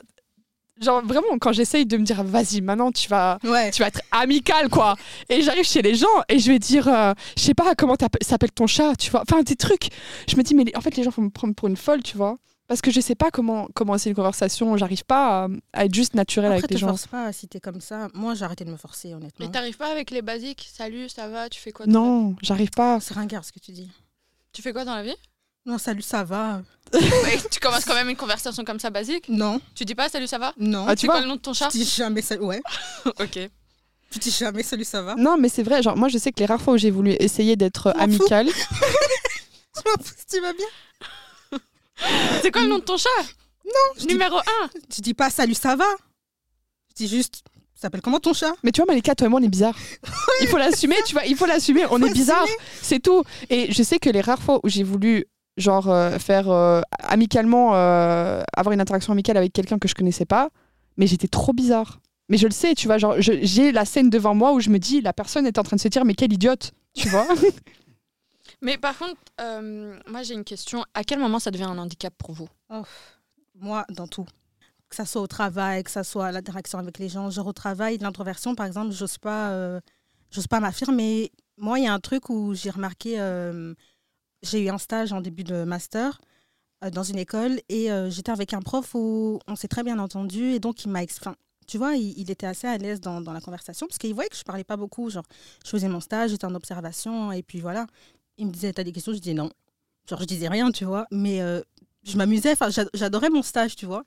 [0.81, 3.71] genre vraiment, quand j'essaye de me dire, vas-y, maintenant, tu vas, Ouais.
[3.71, 4.95] tu vas être amical, quoi.
[5.29, 8.51] Et j'arrive chez les gens et je vais dire, euh, je sais pas comment s'appelle
[8.51, 9.21] ton chat, tu vois.
[9.21, 9.89] Enfin, des trucs.
[10.29, 12.03] Je me dis, mais les- en fait, les gens vont me prendre pour une folle,
[12.03, 12.37] tu vois.
[12.67, 14.77] Parce que je sais pas comment commencer une conversation.
[14.77, 16.89] J'arrive pas à, à être juste naturelle Après, avec les te gens.
[16.89, 18.09] force pas si t'es comme ça.
[18.13, 19.43] Moi, j'ai arrêté de me forcer, honnêtement.
[19.47, 22.99] Mais t'arrives pas avec les basiques Salut, ça va Tu fais quoi Non, j'arrive pas.
[22.99, 23.89] C'est ringard ce que tu dis.
[24.53, 25.15] Tu fais quoi dans la vie?
[25.69, 26.61] Non, salut, ça va.
[26.93, 30.25] Ouais, Tu commences quand même une conversation comme ça basique Non, Tu dis pas salut,
[30.25, 30.85] ça va non.
[30.87, 32.41] Ah, tu C'est vois quoi le nom de ton chat Tu dis jamais salut.
[32.43, 32.61] Ouais.
[33.19, 33.37] Ok.
[34.09, 35.13] Tu dis jamais salut, ça va.
[35.13, 35.83] Non, mais c'est vrai.
[35.83, 37.99] Genre, moi, je sais que les rares fois où j'ai voulu essayer d'être fous.
[38.01, 40.65] amicale, Je m'en fous si tu vas bien.
[42.41, 43.09] C'est quoi le nom de ton chat
[43.97, 44.41] Je dis, Numéro 1
[44.91, 45.85] tu dis pas salut, ça va.
[46.89, 47.43] Je dis juste,
[47.75, 48.53] ça s'appelle comment ton chat?
[48.63, 49.77] Mais tu vois, Malika, toi et moi, on est bizarres.
[50.41, 51.25] Il faut l'assumer, tu vois.
[51.25, 51.85] Il faut l'assumer.
[51.91, 52.57] On est Faut assumer.
[52.81, 53.23] C'est tout.
[53.51, 55.25] Et je sais que les rares fois où j'ai voulu,
[55.59, 60.25] genre, euh, faire euh, amicalement, euh, avoir une interaction amicale avec quelqu'un que je connaissais
[60.25, 60.49] pas,
[60.97, 61.99] mais j'étais trop bizarre.
[62.29, 64.79] Mais je le sais, tu vois, genre, j'ai la scène devant moi où je me
[64.79, 67.27] dis, la personne est en train de se dire, mais quelle idiote, tu vois.
[68.61, 70.83] Mais par contre, euh, moi j'ai une question.
[70.93, 72.49] À quel moment ça devient un handicap pour vous?
[73.55, 74.25] Moi, dans tout.
[74.89, 77.29] Que ça soit au travail, que ça soit l'interaction avec les gens.
[77.29, 79.79] Genre au travail, l'introversion, par exemple, j'ose pas, euh,
[80.31, 81.31] j'ose pas m'affirmer.
[81.57, 83.73] Moi, il y a un truc où j'ai remarqué, euh,
[84.43, 86.19] j'ai eu un stage en début de master
[86.83, 89.99] euh, dans une école et euh, j'étais avec un prof où on s'est très bien
[89.99, 91.35] entendu et donc il m'a, ex- enfin,
[91.67, 94.43] tu vois, il, était assez à l'aise dans, la conversation parce qu'il voyait que je
[94.43, 95.09] parlais pas beaucoup.
[95.09, 95.25] Genre,
[95.63, 97.85] je faisais mon stage, j'étais en observation et puis voilà.
[98.37, 99.13] Il me disait, t'as des questions?
[99.13, 99.51] Je disais non.
[100.09, 101.05] Genre, je disais rien, tu vois.
[101.11, 101.61] Mais euh,
[102.03, 104.03] je m'amusais, enfin, j'a- j'adorais mon stage, tu vois.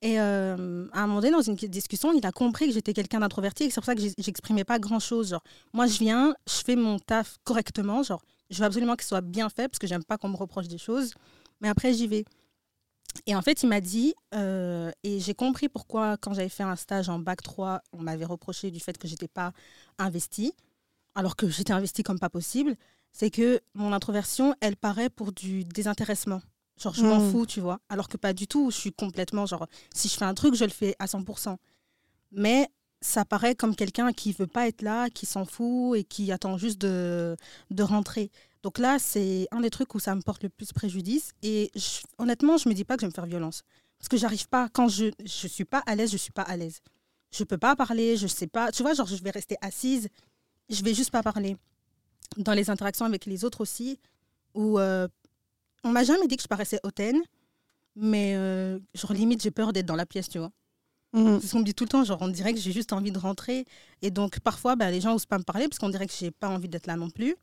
[0.00, 3.64] Et à un moment donné, dans une discussion, il a compris que j'étais quelqu'un d'introverti
[3.64, 5.30] et c'est pour ça que j'exprimais pas grand-chose.
[5.30, 5.42] Genre,
[5.72, 8.02] moi, je viens, je fais mon taf correctement.
[8.04, 10.68] Genre, je veux absolument ce soit bien fait parce que j'aime pas qu'on me reproche
[10.68, 11.12] des choses.
[11.60, 12.24] Mais après, j'y vais.
[13.26, 16.76] Et en fait, il m'a dit, euh, et j'ai compris pourquoi, quand j'avais fait un
[16.76, 19.52] stage en bac 3, on m'avait reproché du fait que j'étais pas
[19.98, 20.52] investie,
[21.14, 22.76] alors que j'étais investie comme pas possible.
[23.12, 26.40] C'est que mon introversion, elle paraît pour du désintéressement.
[26.80, 27.30] Genre, je m'en Mm.
[27.32, 27.80] fous, tu vois.
[27.88, 28.70] Alors que pas du tout.
[28.70, 31.58] Je suis complètement, genre, si je fais un truc, je le fais à 100%.
[32.30, 32.68] Mais
[33.00, 36.58] ça paraît comme quelqu'un qui veut pas être là, qui s'en fout et qui attend
[36.58, 37.36] juste de,
[37.70, 38.30] de rentrer.
[38.62, 41.32] Donc là, c'est un des trucs où ça me porte le plus préjudice.
[41.42, 41.70] Et
[42.18, 43.62] honnêtement, je me dis pas que je vais me faire violence.
[43.98, 46.56] Parce que j'arrive pas, quand je je suis pas à l'aise, je suis pas à
[46.56, 46.80] l'aise.
[47.30, 48.72] Je peux pas parler, je sais pas.
[48.72, 50.08] Tu vois, genre, je vais rester assise,
[50.68, 51.56] je vais juste pas parler.
[52.36, 53.98] Dans les interactions avec les autres aussi,
[54.54, 55.08] où euh,
[55.84, 57.20] on m'a jamais dit que je paraissais hautaine,
[57.96, 60.52] mais euh, genre, limite, j'ai peur d'être dans la pièce, tu vois.
[61.12, 61.40] Mhm.
[61.40, 63.12] C'est ce qu'on me dit tout le temps, genre on dirait que j'ai juste envie
[63.12, 63.64] de rentrer.
[64.02, 66.30] Et donc parfois, bah, les gens n'osent pas me parler parce qu'on dirait que j'ai
[66.30, 67.34] pas envie d'être là non plus.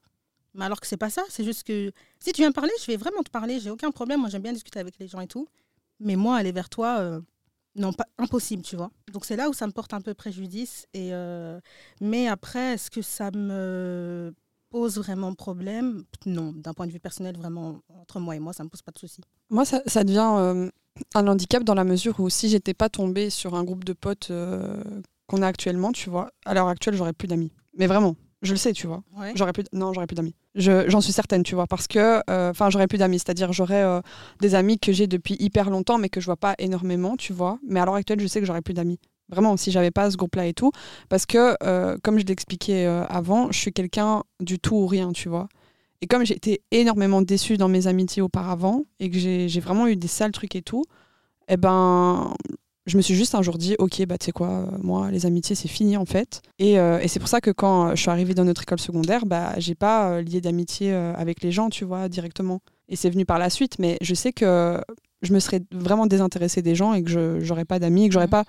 [0.54, 2.86] Mais alors que c'est pas ça, c'est juste que si tu viens me parler, je
[2.86, 5.28] vais vraiment te parler, j'ai aucun problème, moi j'aime bien discuter avec les gens et
[5.28, 5.48] tout.
[6.00, 7.22] Mais moi, aller vers toi, euh,
[7.76, 8.92] non, pas impossible, tu vois.
[9.12, 10.88] Donc c'est là où ça me porte un peu préjudice.
[10.94, 11.60] Et, euh,
[12.00, 14.34] mais après, est-ce que ça me
[14.70, 16.04] pose vraiment problème?
[16.26, 18.92] Non, d'un point de vue personnel, vraiment, entre moi et moi, ça me pose pas
[18.92, 19.22] de soucis.
[19.50, 20.70] Moi, ça, ça devient euh,
[21.14, 24.30] un handicap dans la mesure où si j'étais pas tombée sur un groupe de potes
[24.32, 24.82] euh,
[25.28, 27.52] qu'on a actuellement, tu vois, à l'heure actuelle, j'aurais plus d'amis.
[27.78, 29.04] Mais vraiment, je le sais, tu vois.
[29.18, 29.34] Ouais.
[29.36, 30.36] J'aurais plus, non, j'aurais plus d'amis.
[30.56, 33.84] Je- J'en suis certaine, tu vois, parce que, euh, enfin, j'aurais plus d'amis, c'est-à-dire j'aurais
[33.84, 34.02] euh,
[34.40, 37.60] des amis que j'ai depuis hyper longtemps, mais que je vois pas énormément, tu vois.
[37.68, 39.00] Mais à l'heure actuelle, je sais que j'aurais plus d'amis.
[39.30, 40.72] Vraiment, si j'avais pas ce groupe-là et tout,
[41.10, 45.50] parce que, comme je l'expliquais avant, je suis quelqu'un du tout ou rien, tu vois.
[46.02, 49.96] Et comme j'ai été énormément déçue dans mes amitiés auparavant et que j'ai vraiment eu
[49.96, 50.84] des sales trucs et tout,
[51.48, 52.34] eh ben,
[52.86, 55.56] je me suis juste un jour dit, ok, bah tu sais quoi, moi, les amitiés,
[55.56, 56.42] c'est fini en fait.
[56.60, 58.80] Et, euh, et c'est pour ça que quand euh, je suis arrivée dans notre école
[58.80, 62.60] secondaire, bah j'ai pas euh, lié d'amitié euh, avec les gens, tu vois, directement.
[62.90, 64.80] Et c'est venu par la suite, mais je sais que
[65.24, 68.26] je me serais vraiment désintéressée des gens et que je j'aurais pas d'amis, que j'aurais
[68.28, 68.32] Mhm.
[68.32, 68.44] pas,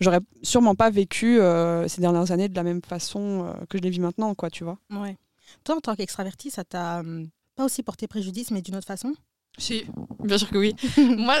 [0.00, 1.38] j'aurais sûrement pas vécu
[1.86, 4.78] ces dernières années de la même façon que je les vis maintenant, quoi, tu vois.
[4.90, 5.16] Ouais.
[5.64, 9.14] Toi, en tant qu'extraverti, ça t'a hum, pas aussi porté préjudice, mais d'une autre façon?
[9.58, 9.84] Si,
[10.22, 10.74] bien sûr que oui.
[10.98, 11.36] Moi,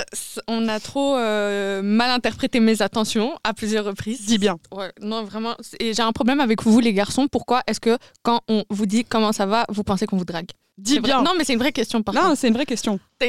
[0.48, 4.24] on a trop euh, mal interprété mes attentions à plusieurs reprises.
[4.24, 4.56] Dis bien.
[4.72, 5.54] Ouais, non, vraiment.
[5.80, 7.28] Et j'ai un problème avec vous, les garçons.
[7.28, 10.50] Pourquoi est-ce que quand on vous dit comment ça va, vous pensez qu'on vous drague?
[10.78, 11.22] Dis bien.
[11.22, 12.98] Non, mais c'est une vraie question, par Non, c'est une vraie question.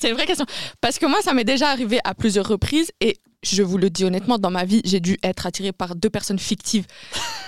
[0.00, 0.44] C'est une vraie question.
[0.80, 4.04] Parce que moi, ça m'est déjà arrivé à plusieurs reprises et je vous le dis
[4.04, 6.86] honnêtement, dans ma vie, j'ai dû être attirée par deux personnes fictives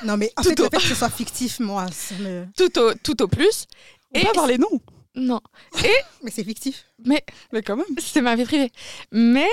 [0.04, 2.46] Non, mais en Tout fait, au- le fait que ce soit fictif, moi, ça me...
[2.56, 3.66] tout au, tout au plus.
[4.14, 4.80] On Et peut avoir les noms.
[5.14, 5.40] Non,
[6.22, 6.84] Mais c'est fictif.
[7.04, 7.86] mais Mais quand même.
[7.98, 8.70] c'est ma vie privée.
[9.12, 9.48] Mais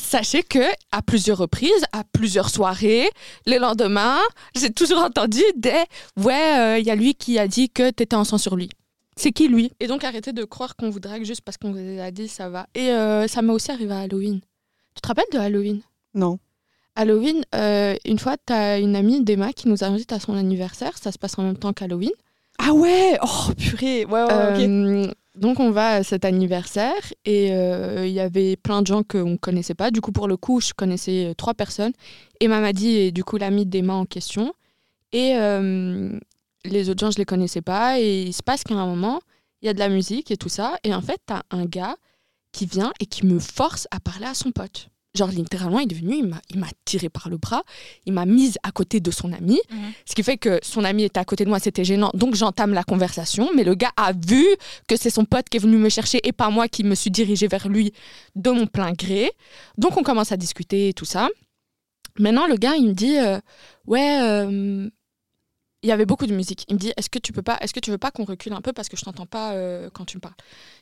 [0.00, 0.60] sachez que
[0.92, 3.10] à plusieurs reprises, à plusieurs soirées,
[3.46, 4.20] les lendemains,
[4.54, 5.82] j'ai toujours entendu des
[6.18, 8.70] ouais, euh, il y a lui qui a dit que t'étais en sang sur lui.
[9.16, 9.72] C'est qui lui?
[9.80, 12.48] Et donc arrêtez de croire qu'on vous drague juste parce qu'on vous a dit ça
[12.48, 12.66] va.
[12.74, 14.40] Et euh, ça m'est aussi arrivé à Halloween.
[14.94, 15.80] Tu te rappelles de Halloween?
[16.14, 16.38] Non.
[16.94, 20.96] Halloween, euh, une fois, t'as une amie d'Emma qui nous invite à son anniversaire.
[20.98, 22.12] Ça se passe en même temps qu'Halloween.
[22.58, 24.28] Ah ouais Oh purée Ouais, ouais.
[24.30, 26.92] Euh, Donc on va à cet anniversaire
[27.24, 29.90] et euh, il y avait plein de gens qu'on ne connaissait pas.
[29.90, 31.92] Du coup, pour le coup, je connaissais trois personnes.
[32.40, 34.52] Et Mamadi est du coup l'ami d'Emma en question.
[35.12, 35.32] Et
[36.64, 37.98] les autres gens, je les connaissais pas.
[37.98, 39.20] Et il se passe qu'à un moment,
[39.62, 40.76] il y a de la musique et tout ça.
[40.84, 41.96] Et en fait, tu as un gars
[42.52, 44.88] qui vient et qui me force à parler à son pote.
[45.14, 47.62] Genre, littéralement, il est venu, il m'a- il m'a tiré par le bras,
[48.06, 49.92] il m'a mise à côté de son ami, Mhm.
[50.06, 52.10] ce qui fait que son ami était à côté de moi, c'était gênant.
[52.14, 54.46] Donc, j'entame la conversation, mais le gars a vu
[54.88, 57.10] que c'est son pote qui est venu me chercher et pas moi qui me suis
[57.10, 57.92] dirigée vers lui
[58.36, 59.30] de mon plein gré.
[59.76, 61.28] Donc, on commence à discuter et tout ça.
[62.18, 63.38] Maintenant, le gars, il me dit euh,
[63.86, 64.88] Ouais, euh,
[65.82, 66.64] il y avait beaucoup de musique.
[66.68, 68.54] Il me dit Est-ce que tu peux pas, est-ce que tu veux pas qu'on recule
[68.54, 70.34] un peu parce que je t'entends pas euh, quand tu me parles?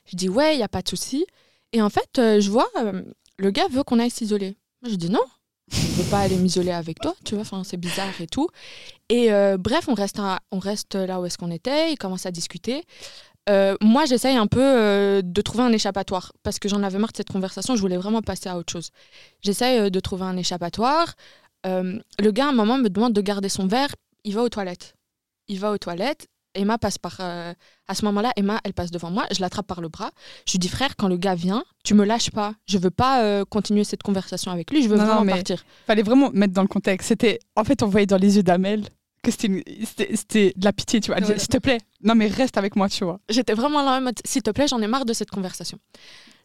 [0.06, 1.26] Je dis Ouais, il y a pas de souci.
[1.72, 3.02] Et en fait, euh, je vois, euh,
[3.38, 4.56] le gars veut qu'on aille s'isoler.
[4.82, 5.22] Moi, je dis non,
[5.70, 8.48] je veux pas aller m'isoler avec toi, tu vois, c'est bizarre et tout.
[9.08, 12.30] Et euh, bref, on reste, on reste là où est-ce qu'on était, il commence à
[12.30, 12.84] discuter.
[13.80, 17.30] Moi, j'essaye un peu de trouver un échappatoire parce que j'en avais marre de cette
[17.30, 18.90] conversation, je voulais vraiment passer à autre chose.
[19.42, 21.14] J'essaye de trouver un échappatoire.
[21.64, 23.92] Le gars, à un moment, me demande de garder son verre,
[24.22, 24.94] il va aux toilettes.
[25.48, 26.28] Il va aux toilettes.
[26.54, 27.16] Emma passe par.
[27.20, 27.52] euh,
[27.88, 29.26] à ce moment-là, Emma, elle passe devant moi.
[29.34, 30.10] Je l'attrape par le bras.
[30.46, 32.54] Je lui dis, frère, quand le gars vient, tu me lâches pas.
[32.68, 34.82] Je veux pas euh, continuer cette conversation avec lui.
[34.82, 35.64] Je veux Non, vraiment mais- partir.
[35.86, 37.08] Fallait vraiment mettre dans le contexte.
[37.08, 38.84] C'était, en fait, on voyait dans les yeux d'Amel
[39.22, 41.20] que c'était, une- de la pitié, tu vois.
[41.20, 41.38] Ouais.
[41.38, 43.20] S'il te plaît, non mais reste avec moi, tu vois.
[43.28, 45.78] J'étais vraiment là en mode, s'il te plaît, j'en ai marre de cette conversation.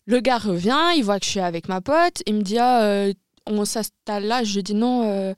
[0.08, 2.84] Le gars revient, il voit que je suis avec ma pote, il me dit, ah,
[2.84, 3.14] euh,
[3.48, 4.44] on s'installe là.
[4.44, 5.34] Je lui dis, non,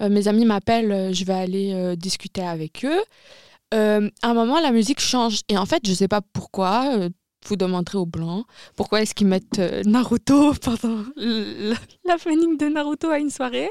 [0.00, 3.02] mes amis m'appellent, je vais aller discuter avec eux.
[3.74, 5.40] Euh, à un moment, la musique change.
[5.48, 6.96] Et en fait, je sais pas pourquoi.
[6.96, 7.08] euh,
[7.46, 8.44] vous demanderez aux blancs
[8.76, 13.70] pourquoi est-ce qu'ils mettent euh, Naruto pendant la planning de Naruto à une soirée?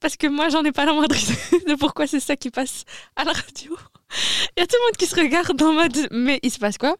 [0.00, 2.84] Parce que moi, j'en ai pas la moindre idée de pourquoi c'est ça qui passe
[3.14, 3.76] à la radio.
[4.56, 6.76] Il y a tout le monde qui se regarde en mode mais il se passe
[6.78, 6.96] quoi?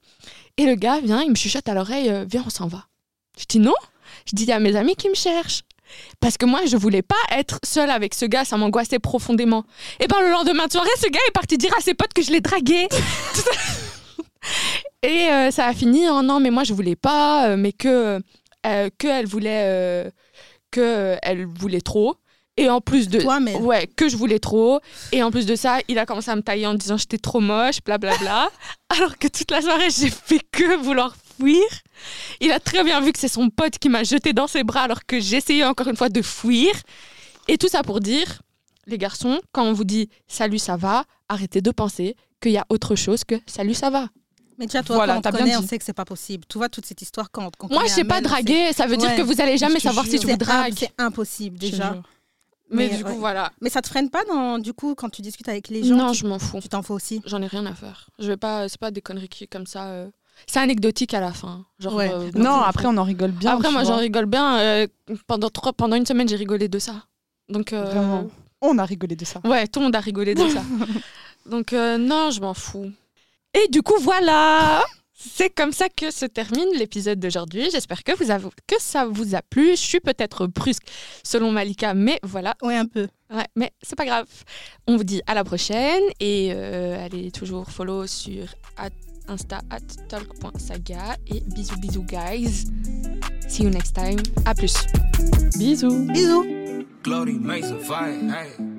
[0.57, 2.87] Et le gars vient, il me chuchote à l'oreille viens, on s'en va.
[3.39, 3.75] Je dis non.
[4.27, 5.63] Je dis a mes amis qui me cherchent.
[6.21, 9.65] Parce que moi, je voulais pas être seule avec ce gars, ça m'angoissait profondément.
[10.01, 12.23] Et ben le lendemain de soirée, ce gars est parti dire à ses potes que
[12.23, 12.89] je l'ai dragué.
[15.03, 18.21] Et euh, ça a fini en non, mais moi je voulais pas, euh, mais que
[18.67, 20.11] euh, que elle voulait euh,
[20.71, 22.17] que elle voulait trop.
[22.57, 24.81] Et en plus de Toi, mais Ouais, que je voulais trop.
[25.13, 27.39] Et en plus de ça, il a commencé à me tailler en disant j'étais trop
[27.39, 28.51] moche, blablabla.
[28.89, 31.65] Alors que toute la soirée, j'ai fait que vouloir fuir.
[32.41, 34.83] Il a très bien vu que c'est son pote qui m'a jeté dans ses bras
[34.83, 36.73] alors que j'essayais encore une fois de fuir.
[37.49, 38.43] Et tout ça pour dire,
[38.87, 42.67] les garçons, quand on vous dit salut, ça va, arrêtez de penser qu'il y a
[42.69, 44.09] autre chose que salut, ça va.
[44.59, 46.45] Mais déjà, toi, Voilà, quand on te connaît, on sait que c'est pas possible.
[46.49, 49.15] Tu vois toute cette histoire quand, quand Moi, je sais pas draguer, ça veut dire
[49.15, 50.75] que vous allez jamais savoir si je vous drague.
[50.77, 52.03] C'est impossible déjà.
[52.71, 53.17] Mais, Mais, du coup, ouais.
[53.19, 53.51] voilà.
[53.63, 56.13] Mais ça te freine pas dans, du coup quand tu discutes avec les gens Non,
[56.13, 56.59] tu- je m'en fous.
[56.61, 57.23] Tu t'en fais aussi?
[57.25, 58.11] J'en ai rien à faire.
[58.19, 59.87] Je vais pas, c'est pas des conneries qui comme ça.
[59.87, 60.11] euh.
[60.47, 61.65] C'est anecdotique à la fin.
[61.79, 62.11] Genre, Ouais.
[62.13, 63.53] euh, Non, après on en rigole bien.
[63.57, 64.59] Après, moi, j'en rigole bien.
[64.59, 64.87] euh,
[65.27, 67.05] pendant, trois, pendant une semaine, j'ai rigolé de ça.
[67.49, 68.29] Donc, euh, Vraiment.
[68.61, 69.41] On a rigolé de ça.
[69.45, 70.63] ouais, tout le monde a rigolé de ça.
[71.47, 72.91] Donc, euh, non, je m'en fous.
[73.55, 74.83] Et du coup, voilà
[75.21, 77.69] C'est comme ça que se termine l'épisode d'aujourd'hui.
[77.73, 79.71] J'espère que, vous avez- que ça vous a plu.
[79.71, 80.85] Je suis peut-être brusque
[81.25, 82.55] selon Malika, mais voilà.
[82.63, 83.09] Ouais, un peu.
[83.35, 84.27] Ouais, mais c'est pas grave.
[84.87, 88.45] On vous dit à la prochaine et euh, allez toujours follow sur
[88.77, 88.91] at-
[89.29, 92.65] Insta at talk.saga et bisous bisous guys.
[93.49, 94.19] See you next time.
[94.45, 94.75] À plus.
[95.59, 96.07] Bisous.
[96.13, 96.45] Bisous.
[97.03, 98.21] Glory makes a fight.
[98.23, 98.78] Hey.